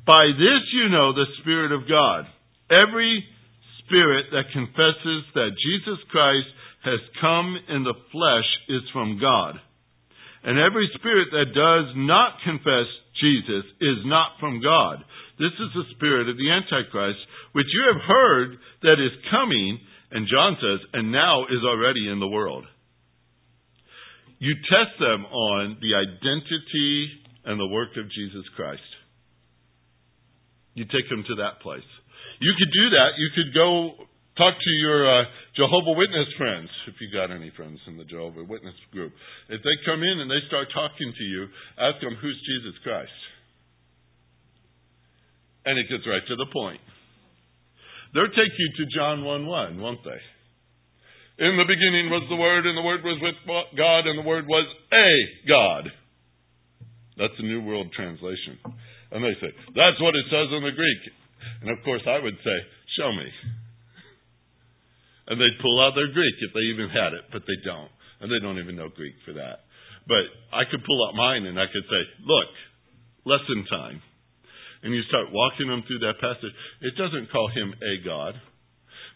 [0.05, 2.25] By this you know the Spirit of God.
[2.69, 3.23] Every
[3.85, 6.47] spirit that confesses that Jesus Christ
[6.83, 9.55] has come in the flesh is from God.
[10.43, 12.89] And every spirit that does not confess
[13.21, 15.03] Jesus is not from God.
[15.37, 17.19] This is the spirit of the Antichrist,
[17.53, 19.79] which you have heard that is coming,
[20.11, 22.65] and John says, and now is already in the world.
[24.39, 27.09] You test them on the identity
[27.45, 28.81] and the work of Jesus Christ.
[30.73, 31.85] You take them to that place.
[32.39, 33.17] You could do that.
[33.17, 35.23] You could go Talk to your uh,
[35.55, 39.11] Jehovah Witness friends, if you got any friends in the Jehovah Witness group.
[39.49, 43.19] If they come in and they start talking to you, ask them, who's Jesus Christ?
[45.67, 46.79] And it gets right to the point.
[48.13, 50.21] They'll take you to John 1 1, won't they?
[51.45, 53.39] In the beginning was the Word, and the Word was with
[53.75, 55.09] God, and the Word was a
[55.47, 55.91] God.
[57.17, 58.59] That's the New World Translation.
[59.11, 61.01] And they say, that's what it says in the Greek.
[61.61, 62.57] And of course, I would say,
[62.95, 63.27] show me.
[65.31, 67.87] And they'd pull out their Greek if they even had it, but they don't.
[68.19, 69.63] And they don't even know Greek for that.
[70.03, 72.51] But I could pull out mine and I could say, look,
[73.23, 74.03] lesson time.
[74.83, 76.51] And you start walking them through that passage.
[76.83, 78.35] It doesn't call him a God.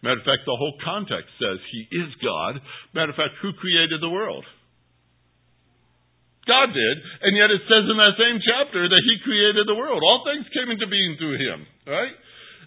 [0.07, 2.63] Matter of fact, the whole context says he is God.
[2.95, 4.45] Matter of fact, who created the world?
[6.45, 9.97] God did, and yet it says in that same chapter that He created the world.
[10.05, 12.13] All things came into being through Him, right?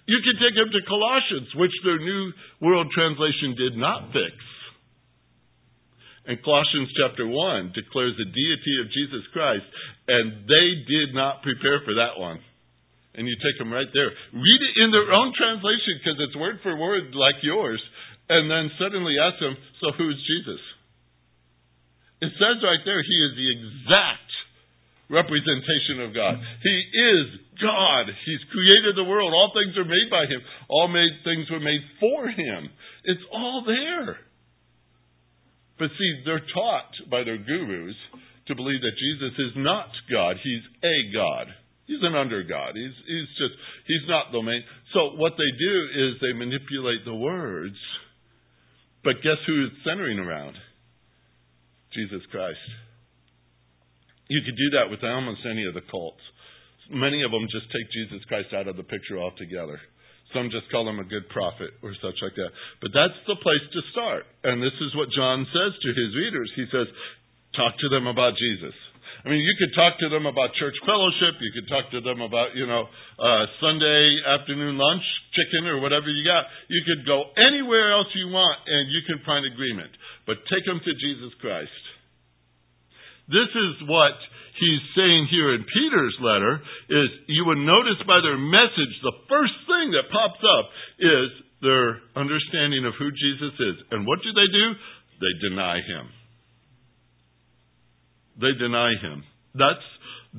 [0.08, 2.32] You can take them to Colossians, which their New
[2.64, 4.32] World Translation did not fix.
[6.24, 9.68] And Colossians chapter 1 declares the deity of Jesus Christ,
[10.08, 12.40] and they did not prepare for that one.
[13.16, 14.12] And you take them right there.
[14.32, 17.80] Read it in their own translation because it's word for word like yours,
[18.28, 20.62] and then suddenly ask them, so who's Jesus?
[22.28, 24.27] It says right there, he is the exact
[25.10, 26.36] representation of God.
[26.62, 27.26] He is
[27.60, 28.12] God.
[28.24, 29.32] He's created the world.
[29.32, 30.40] All things are made by Him.
[30.68, 32.68] All made things were made for Him.
[33.04, 34.16] It's all there.
[35.78, 37.96] But see, they're taught by their gurus
[38.48, 40.36] to believe that Jesus is not God.
[40.42, 41.46] He's a God.
[41.86, 42.74] He's an under God.
[42.74, 43.54] He's, he's just,
[43.86, 44.62] he's not the main.
[44.92, 47.76] So what they do is they manipulate the words.
[49.04, 50.56] But guess who it's centering around?
[51.94, 52.58] Jesus Christ.
[54.28, 56.22] You could do that with almost any of the cults.
[56.88, 59.80] Many of them just take Jesus Christ out of the picture altogether.
[60.36, 62.52] Some just call him a good prophet or such like that.
[62.84, 64.28] But that's the place to start.
[64.44, 66.52] And this is what John says to his readers.
[66.56, 66.88] He says,
[67.56, 68.76] talk to them about Jesus.
[69.24, 71.40] I mean, you could talk to them about church fellowship.
[71.40, 72.86] You could talk to them about, you know,
[73.18, 75.02] uh, Sunday afternoon lunch,
[75.34, 76.44] chicken, or whatever you got.
[76.68, 79.90] You could go anywhere else you want, and you can find agreement.
[80.28, 81.82] But take them to Jesus Christ.
[83.28, 84.16] This is what
[84.56, 89.56] he's saying here in Peter's letter is you would notice by their message the first
[89.68, 90.66] thing that pops up
[90.98, 91.28] is
[91.60, 93.76] their understanding of who Jesus is.
[93.92, 94.66] And what do they do?
[95.20, 96.04] They deny him.
[98.40, 99.24] They deny him.
[99.54, 99.86] That's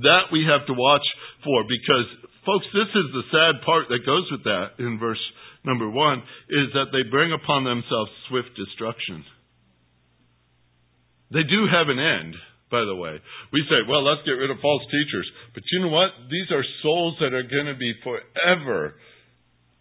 [0.02, 1.06] that we have to watch
[1.43, 2.08] for because
[2.45, 5.19] folks this is the sad part that goes with that in verse
[5.65, 9.25] number 1 is that they bring upon themselves swift destruction.
[11.32, 12.36] They do have an end
[12.71, 13.17] by the way.
[13.51, 15.27] We say, well, let's get rid of false teachers.
[15.53, 16.10] But you know what?
[16.29, 18.95] These are souls that are going to be forever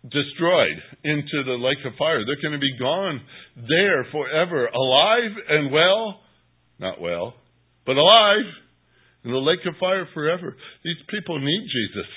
[0.02, 2.24] destroyed into the lake of fire.
[2.24, 3.20] They're going to be gone
[3.56, 6.20] there forever, alive and well,
[6.78, 7.34] not well,
[7.84, 8.46] but alive
[9.24, 10.56] in the lake of fire forever.
[10.84, 12.10] These people need Jesus.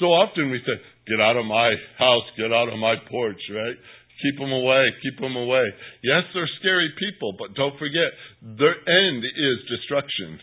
[0.00, 3.76] So often we say, get out of my house, get out of my porch, right?
[4.24, 4.88] Keep them away.
[5.04, 5.68] Keep them away.
[6.00, 8.08] Yes, they're scary people, but don't forget,
[8.40, 10.40] their end is destruction.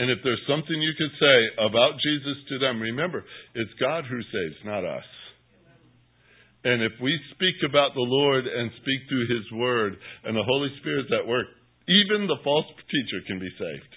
[0.00, 3.22] And if there's something you could say about Jesus to them, remember,
[3.54, 5.04] it's God who saves, not us.
[6.64, 10.72] And if we speak about the Lord and speak through His Word and the Holy
[10.80, 11.46] Spirit's at work,
[11.88, 13.92] Even the false teacher can be saved.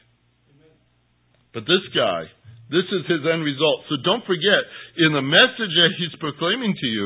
[1.56, 2.27] But this guy,
[2.67, 3.88] this is his end result.
[3.88, 4.62] So don't forget,
[4.99, 7.06] in the message that he's proclaiming to you,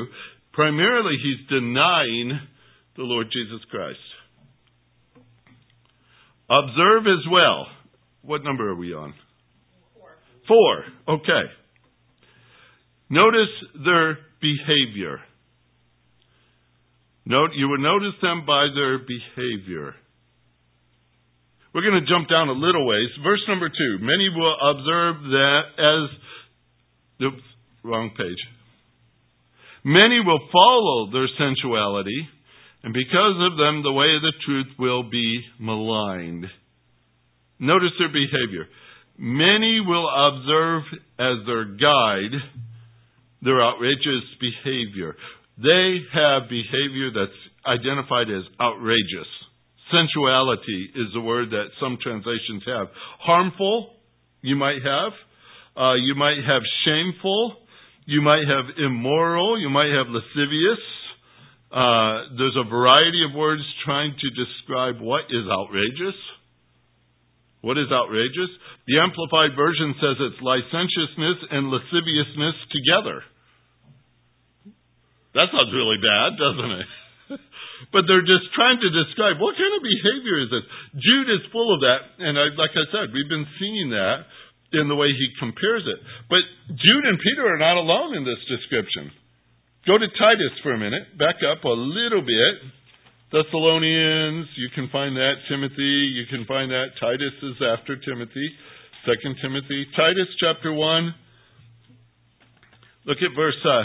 [0.54, 2.40] primarily he's denying
[2.96, 4.00] the Lord Jesus Christ.
[6.50, 7.68] Observe as well.
[8.24, 9.14] What number are we on?
[9.96, 10.10] Four.
[10.48, 11.16] Four.
[11.16, 11.44] Okay.
[13.10, 13.50] Notice
[13.86, 15.20] their behavior.
[17.26, 19.96] Note, you will notice them by their behavior.
[21.74, 23.10] We're going to jump down a little ways.
[23.24, 24.04] Verse number two.
[24.04, 26.10] Many will observe that as
[27.20, 27.30] the
[27.84, 28.38] wrong page.
[29.84, 32.28] Many will follow their sensuality,
[32.84, 36.46] and because of them, the way of the truth will be maligned.
[37.60, 38.68] Notice their behavior.
[39.18, 40.84] Many will observe
[41.20, 42.34] as their guide
[43.42, 45.16] their outrageous behavior.
[45.58, 49.30] They have behavior that's identified as outrageous.
[49.92, 52.88] Sensuality is the word that some translations have.
[53.20, 53.94] Harmful,
[54.42, 55.14] you might have.
[55.76, 57.58] Uh, you might have shameful.
[58.12, 59.56] You might have immoral.
[59.56, 60.84] You might have lascivious.
[61.72, 66.20] Uh, there's a variety of words trying to describe what is outrageous.
[67.64, 68.52] What is outrageous?
[68.92, 73.24] The Amplified Version says it's licentiousness and lasciviousness together.
[75.32, 76.90] That sounds really bad, doesn't it?
[77.96, 80.68] but they're just trying to describe what kind of behavior is this.
[81.00, 84.28] Jude is full of that, and I, like I said, we've been seeing that
[84.74, 86.00] in the way he compares it.
[86.30, 89.12] But Jude and Peter are not alone in this description.
[89.86, 91.18] Go to Titus for a minute.
[91.18, 92.54] Back up a little bit.
[93.32, 95.40] Thessalonians, you can find that.
[95.50, 96.96] Timothy, you can find that.
[97.00, 98.48] Titus is after Timothy.
[99.08, 99.88] Second Timothy.
[99.96, 101.16] Titus chapter 1.
[103.06, 103.84] Look at verse uh,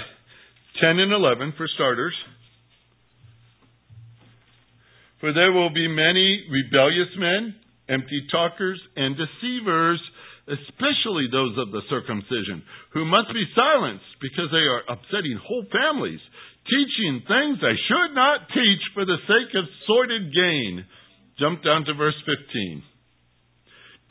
[0.81, 2.15] 10 and 11 for starters.
[5.21, 7.55] For there will be many rebellious men,
[7.89, 10.01] empty talkers, and deceivers,
[10.47, 12.63] especially those of the circumcision,
[12.95, 16.23] who must be silenced because they are upsetting whole families,
[16.67, 20.87] teaching things they should not teach for the sake of sordid gain.
[21.39, 22.83] Jump down to verse 15.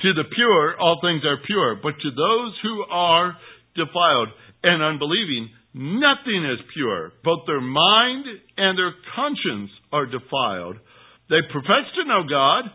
[0.02, 3.36] To the pure, all things are pure, but to those who are
[3.76, 4.30] defiled
[4.64, 7.12] and unbelieving, Nothing is pure.
[7.22, 8.24] Both their mind
[8.56, 10.78] and their conscience are defiled.
[11.30, 12.72] They profess to know God,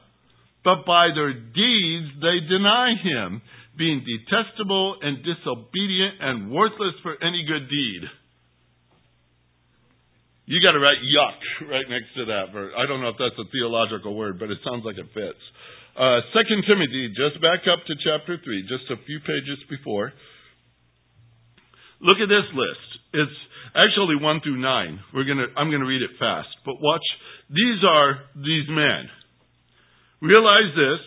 [0.64, 3.42] but by their deeds they deny Him,
[3.78, 8.02] being detestable and disobedient and worthless for any good deed.
[10.50, 12.74] You got to write yuck right next to that verse.
[12.74, 15.38] I don't know if that's a theological word, but it sounds like it fits.
[15.94, 20.12] Uh, Second Timothy, just back up to chapter three, just a few pages before.
[22.02, 22.88] Look at this list.
[23.14, 23.38] It's
[23.78, 24.98] actually one through nine.
[25.14, 27.04] We're gonna, I'm going to read it fast, but watch.
[27.50, 29.06] These are these men.
[30.20, 31.02] Realize this,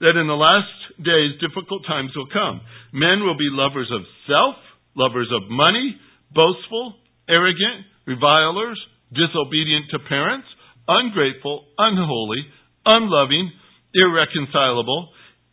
[0.00, 0.68] that in the last
[1.00, 2.60] days difficult times will come.
[2.92, 4.56] Men will be lovers of self,
[4.92, 5.96] lovers of money,
[6.36, 8.76] boastful, arrogant, revilers,
[9.12, 10.46] disobedient to parents,
[10.88, 12.44] ungrateful, unholy,
[12.84, 13.50] unloving,
[13.94, 15.08] irreconcilable,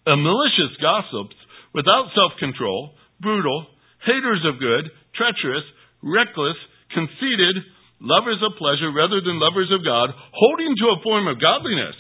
[0.06, 1.40] malicious gossips,
[1.74, 3.66] without self-control, brutal,
[4.06, 5.64] haters of good, treacherous,
[6.04, 6.60] reckless,
[6.92, 7.64] conceited,
[8.04, 11.96] lovers of pleasure rather than lovers of God, holding to a form of godliness,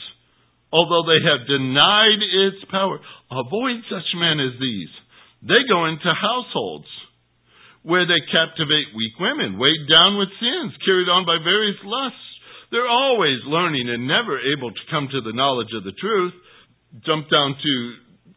[0.73, 2.97] although they have denied its power.
[3.29, 4.89] Avoid such men as these.
[5.45, 6.89] They go into households
[7.85, 12.25] where they captivate weak women, weighed down with sins, carried on by various lusts.
[12.71, 16.33] They're always learning and never able to come to the knowledge of the truth.
[17.05, 17.73] Jump down to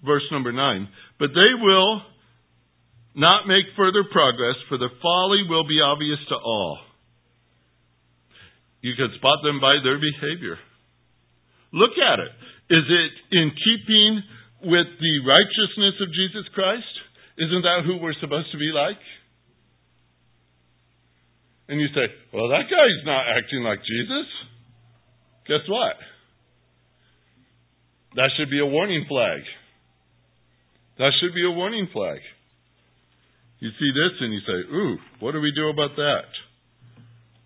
[0.05, 0.89] verse number nine.
[1.19, 2.03] But they will
[3.15, 6.79] not make further progress, for their folly will be obvious to all.
[8.83, 10.59] You can spot them by their behavior.
[11.77, 12.33] Look at it.
[12.73, 14.23] Is it in keeping
[14.65, 16.89] with the righteousness of Jesus Christ?
[17.37, 18.99] Isn't that who we're supposed to be like?
[21.69, 24.27] And you say, well, that guy's not acting like Jesus.
[25.47, 25.97] Guess what?
[28.17, 29.43] That should be a warning flag.
[30.99, 32.21] That should be a warning flag.
[33.61, 36.29] You see this and you say, ooh, what do we do about that?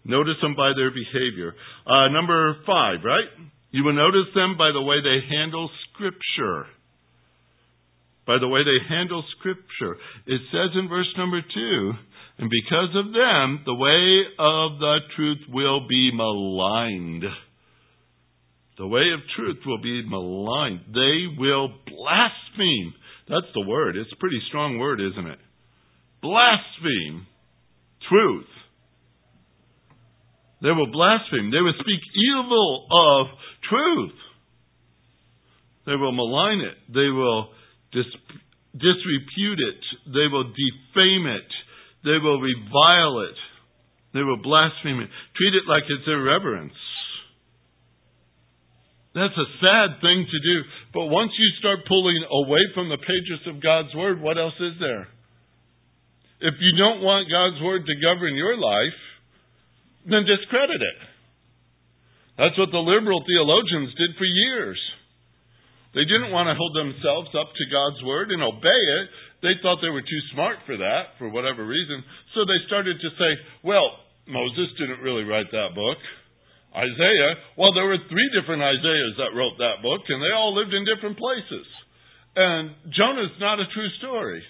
[0.04, 1.54] Notice them by their behavior.
[1.86, 3.26] Uh, number five, right?
[3.70, 6.66] You will notice them by the way they handle Scripture.
[8.26, 9.96] By the way they handle Scripture.
[10.26, 11.92] It says in verse number two,
[12.38, 17.24] and because of them, the way of the truth will be maligned.
[18.78, 20.80] The way of truth will be maligned.
[20.94, 22.94] They will blaspheme.
[23.28, 23.96] That's the word.
[23.96, 25.38] It's a pretty strong word, isn't it?
[26.22, 27.26] blaspheme
[28.08, 28.46] truth.
[30.62, 31.50] They will blaspheme.
[31.50, 33.26] They will speak evil of
[33.68, 34.18] truth.
[35.86, 36.76] They will malign it.
[36.92, 37.48] They will
[37.92, 38.20] dis-
[38.72, 39.80] disrepute it.
[40.12, 41.48] They will defame it.
[42.04, 43.38] They will revile it.
[44.12, 45.08] They will blaspheme it.
[45.36, 46.76] Treat it like it's irreverence.
[49.14, 50.56] That's a sad thing to do.
[50.94, 54.78] But once you start pulling away from the pages of God's Word, what else is
[54.78, 55.08] there?
[56.40, 59.00] If you don't want God's Word to govern your life,
[60.06, 60.98] then discredit it.
[62.38, 64.80] That's what the liberal theologians did for years.
[65.92, 69.06] They didn't want to hold themselves up to God's Word and obey it.
[69.42, 72.00] They thought they were too smart for that, for whatever reason.
[72.32, 73.30] So they started to say,
[73.66, 73.98] well,
[74.30, 75.98] Moses didn't really write that book.
[76.70, 80.70] Isaiah, well, there were three different Isaiahs that wrote that book, and they all lived
[80.70, 81.66] in different places.
[82.36, 84.42] And Jonah's not a true story.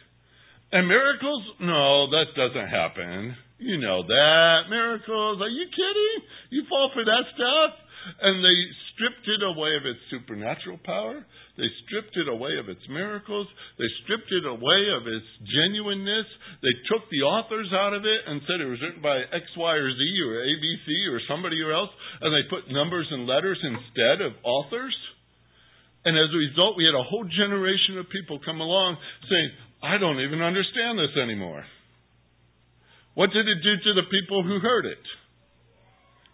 [0.71, 1.43] And miracles?
[1.59, 3.35] No, that doesn't happen.
[3.61, 4.73] You know that.
[4.73, 5.45] Miracles?
[5.45, 6.19] Are you kidding?
[6.49, 7.73] You fall for that stuff?
[8.25, 8.59] And they
[8.97, 11.21] stripped it away of its supernatural power.
[11.61, 13.45] They stripped it away of its miracles.
[13.77, 16.25] They stripped it away of its genuineness.
[16.65, 19.75] They took the authors out of it and said it was written by X, Y,
[19.77, 21.93] or Z or ABC or somebody or else,
[22.25, 24.97] and they put numbers and letters instead of authors.
[26.09, 28.97] And as a result, we had a whole generation of people come along
[29.29, 29.51] saying,
[29.85, 31.61] I don't even understand this anymore.
[33.15, 35.05] What did it do to the people who heard it?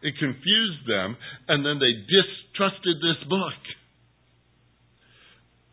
[0.03, 1.17] It confused them,
[1.49, 3.61] and then they distrusted this book.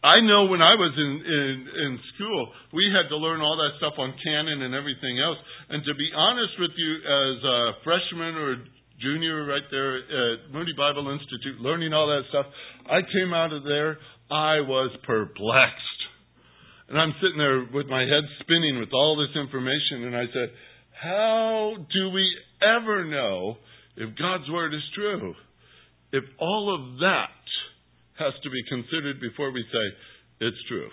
[0.04, 3.80] I know when I was in, in, in school, we had to learn all that
[3.80, 5.39] stuff on canon and everything else.
[5.72, 8.51] And to be honest with you, as a freshman or
[8.99, 12.51] junior right there at Moody Bible Institute, learning all that stuff,
[12.84, 13.95] I came out of there,
[14.28, 15.99] I was perplexed.
[16.91, 20.51] And I'm sitting there with my head spinning with all this information, and I said,
[21.04, 22.24] How do we
[22.64, 23.58] ever know
[23.97, 25.36] if God's Word is true?
[26.14, 27.43] If all of that
[28.24, 30.88] has to be considered before we say it's true.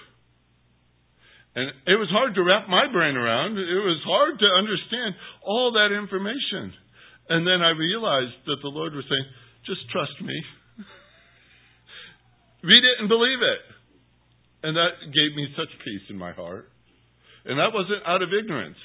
[1.55, 3.55] And it was hard to wrap my brain around.
[3.59, 5.15] It was hard to understand
[5.47, 6.75] all that information.
[7.29, 9.27] And then I realized that the Lord was saying,
[9.67, 10.35] just trust me.
[12.65, 13.63] Read it and believe it.
[14.67, 16.67] And that gave me such peace in my heart.
[17.45, 18.77] And that wasn't out of ignorance.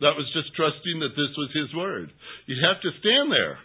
[0.00, 2.12] That was just trusting that this was His Word.
[2.44, 3.56] You have to stand there.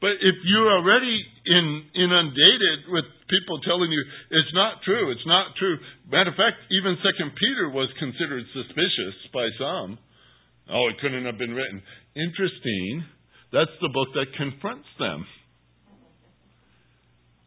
[0.00, 5.58] But if you're already in, inundated with people telling you it's not true, it's not
[5.58, 5.76] true.
[6.06, 9.98] Matter of fact, even Second Peter was considered suspicious by some.
[10.70, 11.82] Oh, it couldn't have been written.
[12.14, 13.04] Interesting.
[13.52, 15.26] That's the book that confronts them.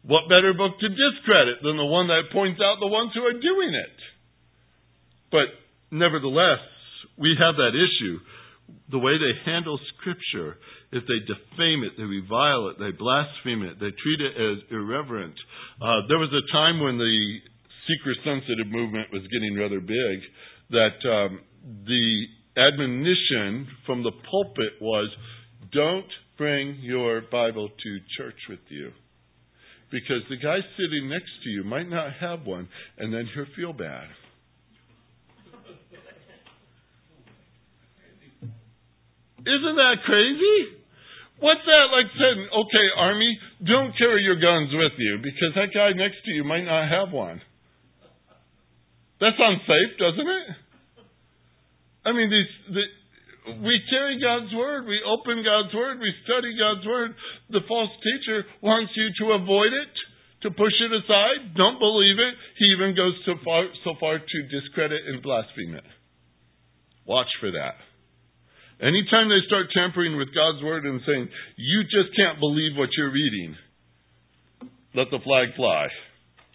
[0.02, 3.38] What better book to discredit than the one that points out the ones who are
[3.38, 3.98] doing it?
[5.30, 5.48] But
[5.94, 6.58] nevertheless,
[7.22, 8.18] we have that issue.
[8.90, 10.58] The way they handle Scripture
[10.92, 15.34] if they defame it, they revile it, they blaspheme it, they treat it as irreverent.
[15.80, 17.38] Uh, there was a time when the
[17.88, 20.20] seeker sensitive movement was getting rather big
[20.70, 21.40] that um,
[21.86, 22.24] the
[22.60, 25.08] admonition from the pulpit was
[25.72, 28.92] don't bring your Bible to church with you.
[29.90, 32.68] Because the guy sitting next to you might not have one,
[32.98, 34.08] and then he'll feel bad.
[39.42, 40.82] Isn't that crazy?
[41.42, 43.34] What's that like saying, okay, Army,
[43.66, 47.10] don't carry your guns with you because that guy next to you might not have
[47.10, 47.42] one?
[49.18, 50.46] That's unsafe, doesn't it?
[52.06, 52.84] I mean, these, the,
[53.58, 57.14] we carry God's Word, we open God's Word, we study God's Word.
[57.50, 59.94] The false teacher wants you to avoid it,
[60.46, 62.34] to push it aside, don't believe it.
[62.58, 65.86] He even goes so far, so far to discredit and blaspheme it.
[67.06, 67.82] Watch for that.
[68.80, 73.12] Anytime they start tampering with God's word and saying, you just can't believe what you're
[73.12, 73.54] reading,
[74.94, 75.86] let the flag fly.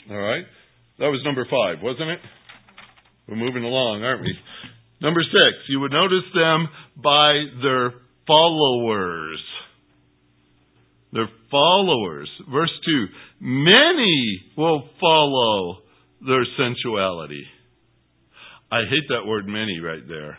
[0.10, 0.46] All right?
[1.00, 2.20] That was number five, wasn't it?
[3.28, 4.34] We're moving along, aren't we?
[5.02, 6.68] Number six, you would notice them
[7.02, 7.92] by their
[8.26, 9.40] followers.
[11.14, 12.30] Their followers.
[12.52, 13.06] Verse 2
[13.42, 15.78] Many will follow
[16.26, 17.46] their sensuality.
[18.72, 20.38] I hate that word many right there.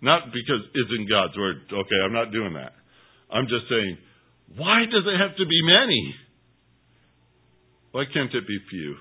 [0.00, 1.56] Not because it's in God's word.
[1.72, 2.72] Okay, I'm not doing that.
[3.30, 3.98] I'm just saying,
[4.56, 6.14] why does it have to be many?
[7.92, 8.94] Why can't it be few?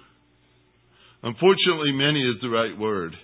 [1.24, 3.16] Unfortunately, many is the right word.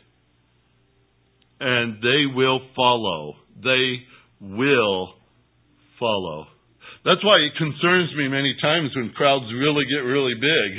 [1.60, 3.36] And they will follow.
[3.64, 4.04] They
[4.42, 5.14] will
[6.00, 6.46] follow.
[7.06, 10.72] That's why it concerns me many times when crowds really get really big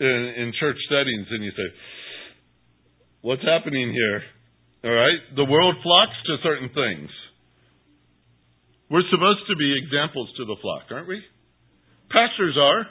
[0.00, 1.70] in, in church settings and you say,
[3.22, 4.22] What's happening here?
[4.84, 5.20] All right?
[5.34, 7.08] The world flocks to certain things.
[8.92, 11.24] We're supposed to be examples to the flock, aren't we?
[12.12, 12.84] Pastors are.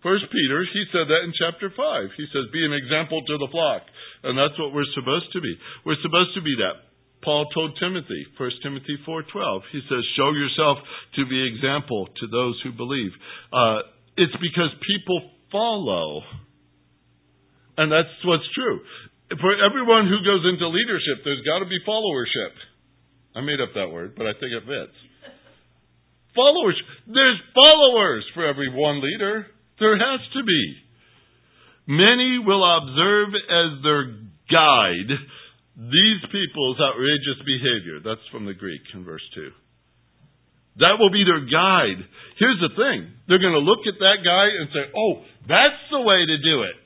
[0.00, 2.16] First Peter, he said that in chapter 5.
[2.16, 3.82] He says, Be an example to the flock.
[4.24, 5.52] And that's what we're supposed to be.
[5.84, 6.88] We're supposed to be that.
[7.20, 10.78] Paul told Timothy, 1 Timothy 4.12, he says, Show yourself
[11.20, 13.12] to be example to those who believe.
[13.52, 13.84] Uh,
[14.16, 15.20] it's because people
[15.52, 16.22] follow.
[17.76, 18.80] And that's what's true.
[19.38, 22.54] For everyone who goes into leadership, there's got to be followership.
[23.36, 24.96] I made up that word, but I think it fits.
[26.34, 26.74] Followers.
[27.06, 29.46] There's followers for every one leader.
[29.78, 30.62] There has to be.
[31.86, 34.04] Many will observe as their
[34.50, 35.10] guide
[35.78, 38.02] these people's outrageous behavior.
[38.02, 39.50] That's from the Greek in verse 2.
[40.78, 42.02] That will be their guide.
[42.38, 46.02] Here's the thing they're going to look at that guy and say, oh, that's the
[46.02, 46.79] way to do it.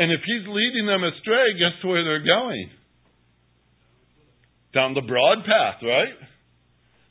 [0.00, 2.70] And if he's leading them astray, guess where they're going?
[4.72, 6.16] Down the broad path, right?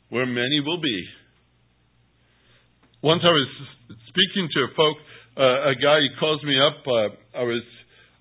[0.09, 0.97] Where many will be.
[3.03, 3.47] Once I was
[4.09, 4.97] speaking to a folk,
[5.37, 6.81] uh, a guy, he calls me up.
[6.81, 7.61] Uh, I was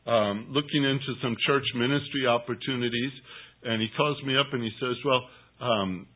[0.04, 3.12] um, looking into some church ministry opportunities,
[3.64, 5.22] and he calls me up and he says, Well,
[5.64, 6.06] um,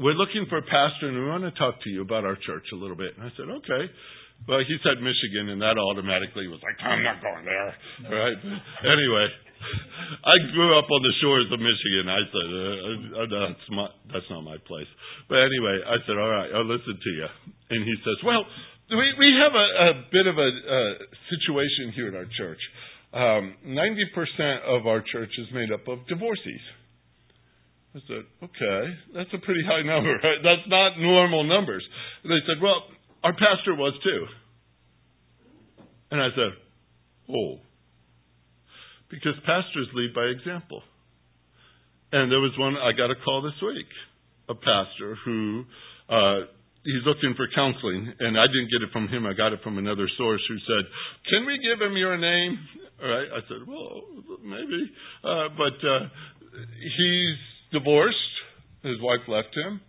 [0.00, 2.64] we're looking for a pastor, and we want to talk to you about our church
[2.72, 3.12] a little bit.
[3.18, 3.92] And I said, Okay.
[4.44, 7.72] Well, he said Michigan, and that automatically was like, I'm not going there.
[8.12, 8.38] Right?
[8.84, 9.26] anyway,
[10.20, 12.04] I grew up on the shores of Michigan.
[12.12, 14.88] I said, uh, uh, that's, my, that's not my place.
[15.32, 17.28] But anyway, I said, all right, I'll listen to you.
[17.72, 18.44] And he says, well,
[18.92, 20.80] we, we have a, a bit of a, a
[21.32, 22.60] situation here at our church.
[23.16, 26.64] Um, 90% of our church is made up of divorcees.
[27.94, 28.80] I said, okay,
[29.14, 30.18] that's a pretty high number.
[30.18, 30.42] Right?
[30.42, 31.86] That's not normal numbers.
[32.24, 32.90] And they said, well,
[33.24, 34.26] our pastor was too.
[36.10, 36.52] And I said,
[37.34, 37.58] oh,
[39.10, 40.82] because pastors lead by example.
[42.12, 43.88] And there was one I got a call this week,
[44.48, 45.64] a pastor who
[46.08, 46.46] uh,
[46.84, 49.26] he's looking for counseling, and I didn't get it from him.
[49.26, 50.84] I got it from another source who said,
[51.32, 52.58] "Can we give him your name?"
[53.02, 54.04] All right, I said, "Well,
[54.44, 54.92] maybe,"
[55.24, 56.06] uh, but uh,
[56.98, 57.36] he's
[57.72, 58.34] divorced.
[58.84, 59.80] His wife left him.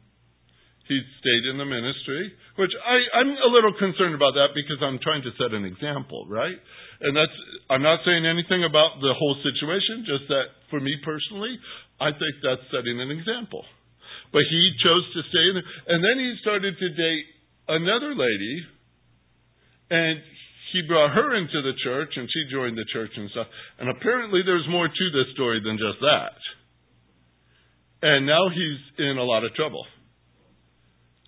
[0.86, 2.30] He stayed in the ministry,
[2.62, 6.30] which I, I'm a little concerned about that because I'm trying to set an example,
[6.30, 6.58] right?
[7.02, 7.34] And that's,
[7.74, 11.58] I'm not saying anything about the whole situation, just that for me personally,
[11.98, 13.66] I think that's setting an example.
[14.30, 15.70] But he chose to stay in there.
[15.90, 17.26] And then he started to date
[17.66, 18.56] another lady,
[19.90, 20.22] and
[20.70, 23.48] he brought her into the church, and she joined the church and stuff.
[23.82, 26.38] And apparently there's more to this story than just that.
[28.06, 29.82] And now he's in a lot of trouble.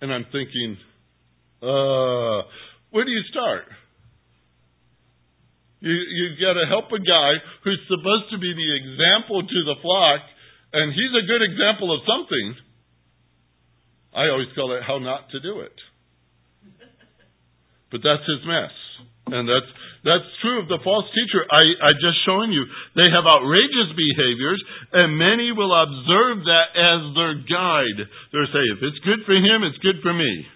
[0.00, 0.78] And I'm thinking,
[1.62, 2.46] uh,
[2.90, 3.64] where do you start?
[5.80, 7.30] You you got to help a guy
[7.62, 10.20] who's supposed to be the example to the flock,
[10.72, 12.46] and he's a good example of something.
[14.14, 15.74] I always call it how not to do it.
[17.90, 18.74] But that's his mess.
[19.26, 19.70] And that's
[20.04, 21.42] that's true of the false teacher.
[21.50, 22.62] I, I just showing you.
[22.94, 24.60] They have outrageous behaviors,
[24.94, 27.98] and many will observe that as their guide.
[28.30, 30.46] They'll say, if it's good for him, it's good for me.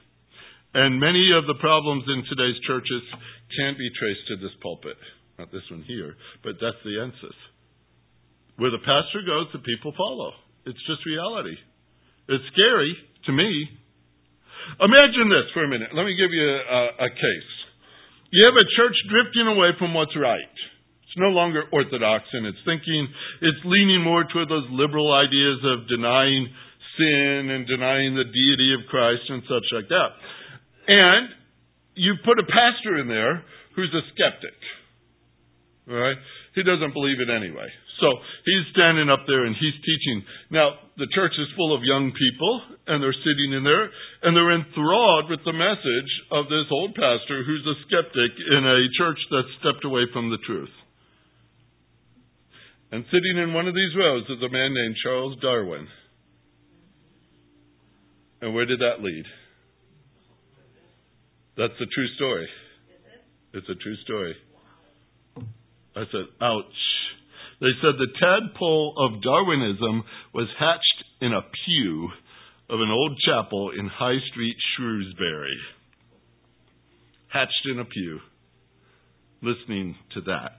[0.74, 3.03] And many of the problems in today's churches
[3.59, 4.97] can't be traced to this pulpit.
[5.38, 7.36] Not this one here, but that's the emphasis.
[8.57, 10.32] Where the pastor goes, the people follow.
[10.64, 11.57] It's just reality.
[12.28, 12.95] It's scary
[13.26, 13.68] to me.
[14.80, 15.90] Imagine this for a minute.
[15.93, 17.53] Let me give you a, a case.
[18.33, 20.57] You have a church drifting away from what's right.
[21.05, 23.05] It's no longer orthodox in its thinking.
[23.45, 26.49] It's leaning more toward those liberal ideas of denying
[26.97, 30.11] sin and denying the deity of Christ and such like that.
[30.89, 31.28] And
[31.93, 33.45] you put a pastor in there
[33.76, 34.57] who's a skeptic.
[35.85, 36.16] Right?
[36.57, 37.68] He doesn't believe it anyway.
[38.03, 40.26] So he's standing up there and he's teaching.
[40.50, 42.55] Now, the church is full of young people,
[42.90, 43.86] and they're sitting in there,
[44.26, 48.90] and they're enthralled with the message of this old pastor who's a skeptic in a
[48.98, 50.74] church that's stepped away from the truth.
[52.90, 55.86] And sitting in one of these rows is a man named Charles Darwin.
[58.42, 59.24] And where did that lead?
[61.57, 62.48] That's a true story.
[63.55, 64.34] It's a true story.
[65.94, 66.91] I said, ouch.
[67.62, 70.02] They said the tadpole of Darwinism
[70.34, 72.08] was hatched in a pew
[72.68, 75.56] of an old chapel in High Street, Shrewsbury.
[77.28, 78.18] Hatched in a pew.
[79.42, 80.58] Listening to that.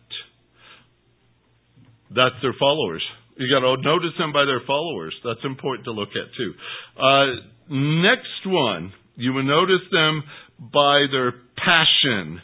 [2.16, 3.04] That's their followers.
[3.36, 5.14] You got to notice them by their followers.
[5.26, 6.54] That's important to look at too.
[6.96, 7.26] Uh,
[7.70, 10.24] next one, you will notice them
[10.72, 12.40] by their passion.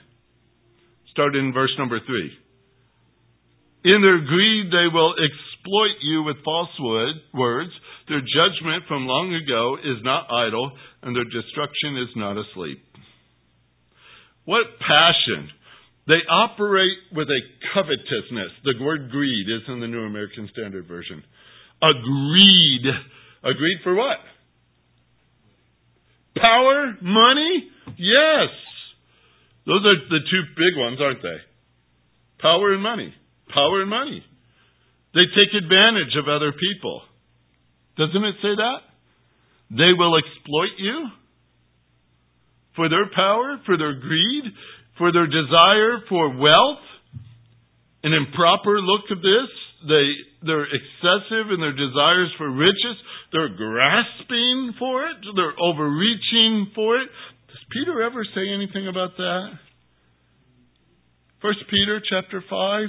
[1.12, 2.32] Start in verse number three.
[3.84, 6.74] In their greed, they will exploit you with false
[7.34, 7.72] words.
[8.08, 10.72] Their judgment from long ago is not idle,
[11.04, 12.84] and their destruction is not asleep.
[14.44, 15.50] What passion?
[16.08, 17.42] They operate with a
[17.74, 18.52] covetousness.
[18.66, 21.24] The word greed is in the New American Standard Version.
[21.82, 22.86] A greed.
[23.44, 24.18] A greed for what?
[26.36, 26.98] Power?
[27.02, 27.70] Money?
[27.98, 28.50] Yes.
[29.66, 31.38] Those are the two big ones, aren't they?
[32.40, 33.14] Power and money.
[33.54, 34.24] Power and money.
[35.14, 37.02] They take advantage of other people.
[37.98, 38.80] Doesn't it say that?
[39.72, 41.10] They will exploit you
[42.76, 44.44] for their power, for their greed,
[44.98, 46.86] for their desire for wealth.
[48.04, 49.52] An improper look of this.
[49.88, 50.08] They,
[50.46, 52.98] they're excessive in their desires for riches.
[53.32, 55.18] They're grasping for it.
[55.36, 57.10] They're overreaching for it.
[57.48, 59.50] Does Peter ever say anything about that?
[61.42, 62.88] First Peter chapter 5.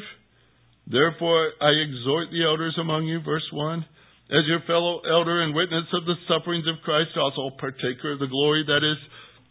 [0.91, 3.84] Therefore I exhort the elders among you, verse 1
[4.30, 8.30] as your fellow elder and witness of the sufferings of Christ, also partaker of the
[8.30, 8.99] glory that is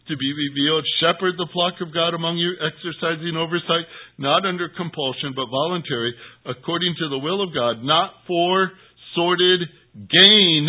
[0.08, 0.84] to be revealed.
[1.04, 3.84] Shepherd the flock of God among you, exercising oversight,
[4.16, 6.16] not under compulsion, but voluntary,
[6.48, 8.72] according to the will of God, not for
[9.14, 9.68] sordid
[10.08, 10.64] gain,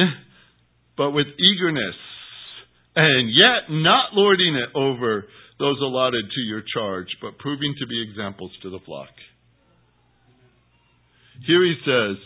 [0.99, 1.95] but with eagerness,
[2.95, 5.23] and yet not lording it over
[5.57, 9.09] those allotted to your charge, but proving to be examples to the flock.
[11.47, 12.17] Here he says,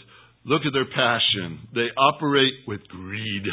[0.45, 1.67] Look at their passion.
[1.73, 3.45] They operate with greed.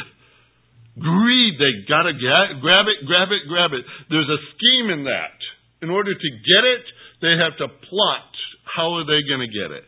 [0.99, 1.53] Greed.
[1.57, 3.81] They gotta grab it, grab it, grab it.
[4.09, 5.37] There's a scheme in that.
[5.81, 6.85] In order to get it,
[7.19, 8.29] they have to plot
[8.63, 9.85] how are they going to get it.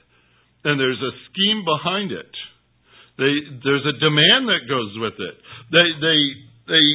[0.63, 2.31] And there's a scheme behind it.
[3.17, 5.35] They, there's a demand that goes with it.
[5.71, 6.19] They, they,
[6.67, 6.85] they,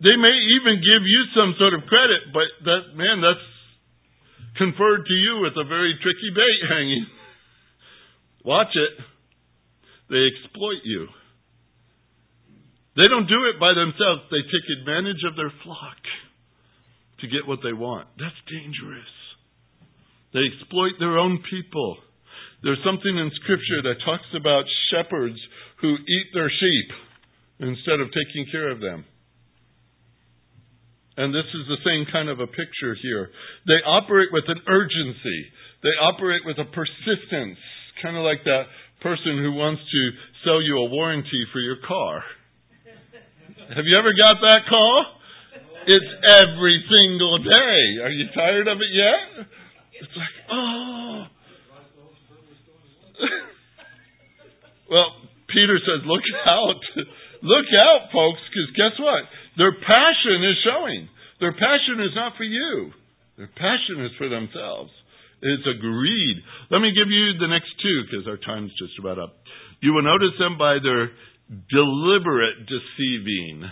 [0.00, 3.48] they may even give you some sort of credit, but that, man, that's
[4.56, 7.06] conferred to you with a very tricky bait hanging.
[8.44, 8.94] Watch it.
[10.10, 11.08] They exploit you.
[12.96, 14.28] They don't do it by themselves.
[14.30, 15.98] They take advantage of their flock
[17.20, 18.06] to get what they want.
[18.20, 19.10] That's dangerous.
[20.36, 21.96] They exploit their own people.
[22.62, 25.40] There's something in Scripture that talks about shepherds
[25.80, 26.88] who eat their sheep
[27.60, 29.04] instead of taking care of them.
[31.16, 33.30] And this is the same kind of a picture here.
[33.66, 35.40] They operate with an urgency,
[35.82, 37.58] they operate with a persistence
[38.02, 38.64] kind of like that
[39.02, 40.00] person who wants to
[40.44, 42.22] sell you a warranty for your car.
[43.76, 45.04] Have you ever got that call?
[45.86, 47.80] It's every single day.
[48.02, 49.46] Are you tired of it yet?
[50.00, 51.24] It's like, oh.
[54.90, 55.08] well,
[55.48, 56.80] Peter says, look out.
[57.42, 59.24] look out, folks, because guess what?
[59.56, 61.08] Their passion is showing.
[61.40, 62.90] Their passion is not for you.
[63.36, 64.90] Their passion is for themselves.
[65.44, 66.36] It's a greed.
[66.72, 69.36] Let me give you the next two because our time's just about up.
[69.84, 71.12] You will notice them by their
[71.68, 73.68] deliberate deceiving.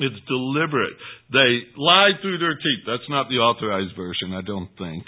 [0.00, 0.96] It's deliberate.
[1.28, 2.88] They lie through their teeth.
[2.88, 5.04] That's not the authorized version, I don't think.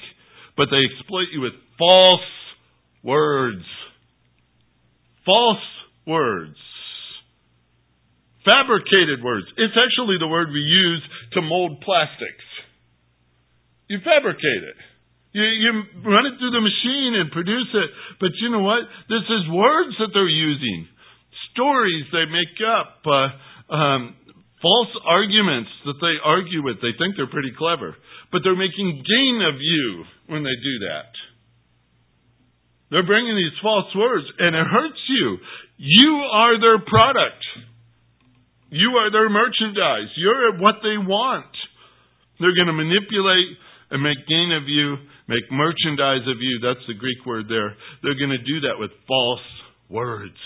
[0.55, 2.29] But they exploit you with false
[3.03, 3.65] words.
[5.25, 5.65] False
[6.07, 6.61] words.
[8.45, 9.47] Fabricated words.
[9.57, 11.03] It's actually the word we use
[11.33, 12.45] to mold plastics.
[13.89, 14.77] You fabricate it.
[15.37, 15.71] You, you
[16.01, 17.91] run it through the machine and produce it.
[18.25, 18.89] But you know what?
[19.13, 20.89] This is words that they're using,
[21.53, 23.29] stories they make up, uh,
[23.69, 24.17] um,
[24.65, 26.81] false arguments that they argue with.
[26.81, 27.93] They think they're pretty clever,
[28.33, 31.13] but they're making gain of you when they do that.
[32.89, 35.37] They're bringing these false words, and it hurts you.
[35.77, 37.45] You are their product.
[38.73, 40.09] You are their merchandise.
[40.17, 41.53] You're what they want.
[42.41, 43.53] They're going to manipulate
[43.91, 44.97] and make gain of you
[45.29, 46.61] make merchandise of you.
[46.63, 47.77] That's the Greek word there.
[48.03, 49.47] They're going to do that with false
[49.89, 50.37] words.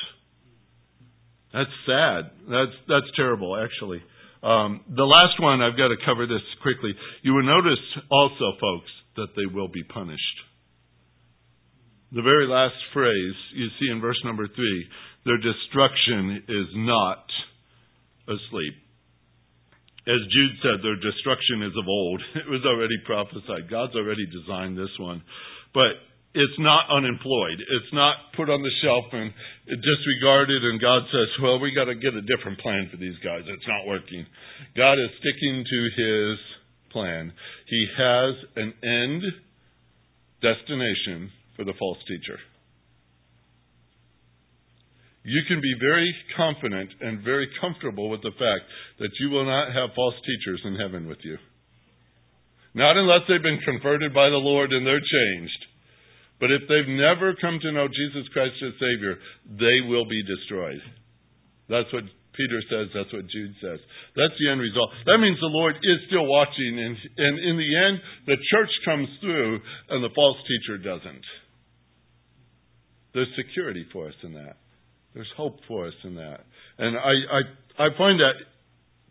[1.53, 2.31] That's sad.
[2.49, 4.03] That's that's terrible, actually.
[4.43, 6.95] Um, the last one, I've got to cover this quickly.
[7.22, 10.37] You will notice also, folks, that they will be punished.
[12.12, 14.87] The very last phrase you see in verse number three
[15.24, 17.24] their destruction is not
[18.26, 18.74] asleep
[20.09, 22.20] as Jude said, their destruction is of old.
[22.40, 23.68] It was already prophesied.
[23.68, 25.22] God's already designed this one.
[25.74, 26.01] But
[26.32, 27.61] it's not unemployed.
[27.61, 29.32] It's not put on the shelf and
[29.66, 33.42] disregarded, and God says, well, we got to get a different plan for these guys.
[33.44, 34.24] It's not working.
[34.76, 36.38] God is sticking to his
[36.92, 37.32] plan.
[37.66, 39.22] He has an end
[40.40, 42.38] destination for the false teacher
[45.23, 48.64] you can be very confident and very comfortable with the fact
[48.99, 51.37] that you will not have false teachers in heaven with you.
[52.73, 55.61] Not unless they've been converted by the Lord and they're changed.
[56.41, 60.81] But if they've never come to know Jesus Christ as Savior, they will be destroyed.
[61.68, 63.81] That's what Peter says that's what Jude says.
[64.16, 64.89] That's the end result.
[65.05, 69.09] That means the Lord is still watching, and, and in the end, the church comes
[69.21, 69.61] through
[69.91, 71.27] and the false teacher doesn't.
[73.12, 74.57] There's security for us in that.
[75.14, 76.40] There's hope for us in that.
[76.78, 77.14] And I,
[77.82, 78.38] I, I find that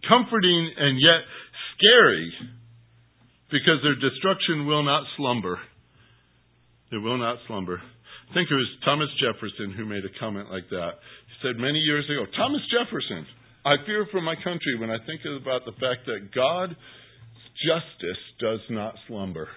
[0.08, 1.22] comforting and yet
[1.76, 2.32] scary
[3.52, 5.60] because their destruction will not slumber.
[6.92, 7.82] It will not slumber.
[8.30, 11.02] I think it was Thomas Jefferson who made a comment like that.
[11.28, 13.26] He said many years ago, Thomas Jefferson,
[13.66, 16.78] I fear for my country when I think about the fact that God's
[17.66, 19.50] justice does not slumber.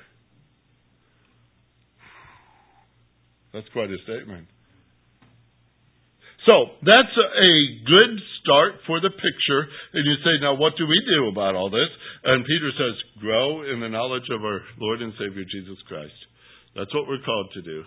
[3.52, 4.48] That's quite a statement.
[6.46, 7.54] So, that's a
[7.86, 9.62] good start for the picture.
[9.94, 11.90] And you say, now what do we do about all this?
[12.24, 16.18] And Peter says, grow in the knowledge of our Lord and Savior Jesus Christ.
[16.74, 17.84] That's what we're called to do.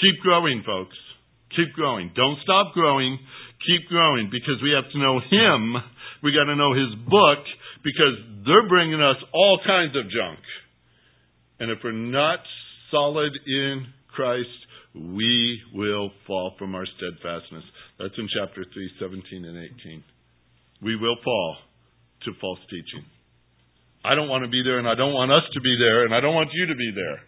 [0.00, 0.96] Keep growing, folks.
[1.56, 2.12] Keep growing.
[2.14, 3.18] Don't stop growing.
[3.66, 5.74] Keep growing because we have to know Him.
[6.22, 7.42] We got to know His book
[7.84, 10.40] because they're bringing us all kinds of junk.
[11.58, 12.40] And if we're not
[12.90, 14.48] solid in Christ,
[14.94, 17.64] we will fall from our steadfastness.
[18.00, 20.04] That's in chapter 3, 17 and 18.
[20.80, 21.56] We will fall
[22.24, 23.04] to false teaching.
[24.00, 26.14] I don't want to be there, and I don't want us to be there, and
[26.14, 27.20] I don't want you to be there.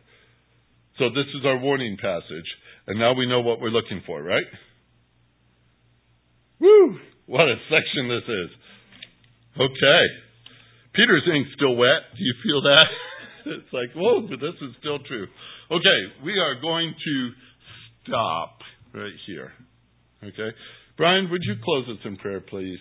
[0.96, 2.48] So this is our warning passage.
[2.86, 4.48] And now we know what we're looking for, right?
[6.58, 6.96] Woo!
[7.26, 8.50] What a section this is.
[9.60, 10.02] Okay.
[10.94, 12.16] Peter's ink's still wet.
[12.16, 12.86] Do you feel that?
[13.60, 15.26] it's like, whoa, but this is still true.
[15.70, 17.30] Okay, we are going to
[18.04, 18.56] stop
[18.94, 19.52] right here.
[20.24, 20.50] Okay?
[20.96, 22.78] Brian, would you close us in prayer, please?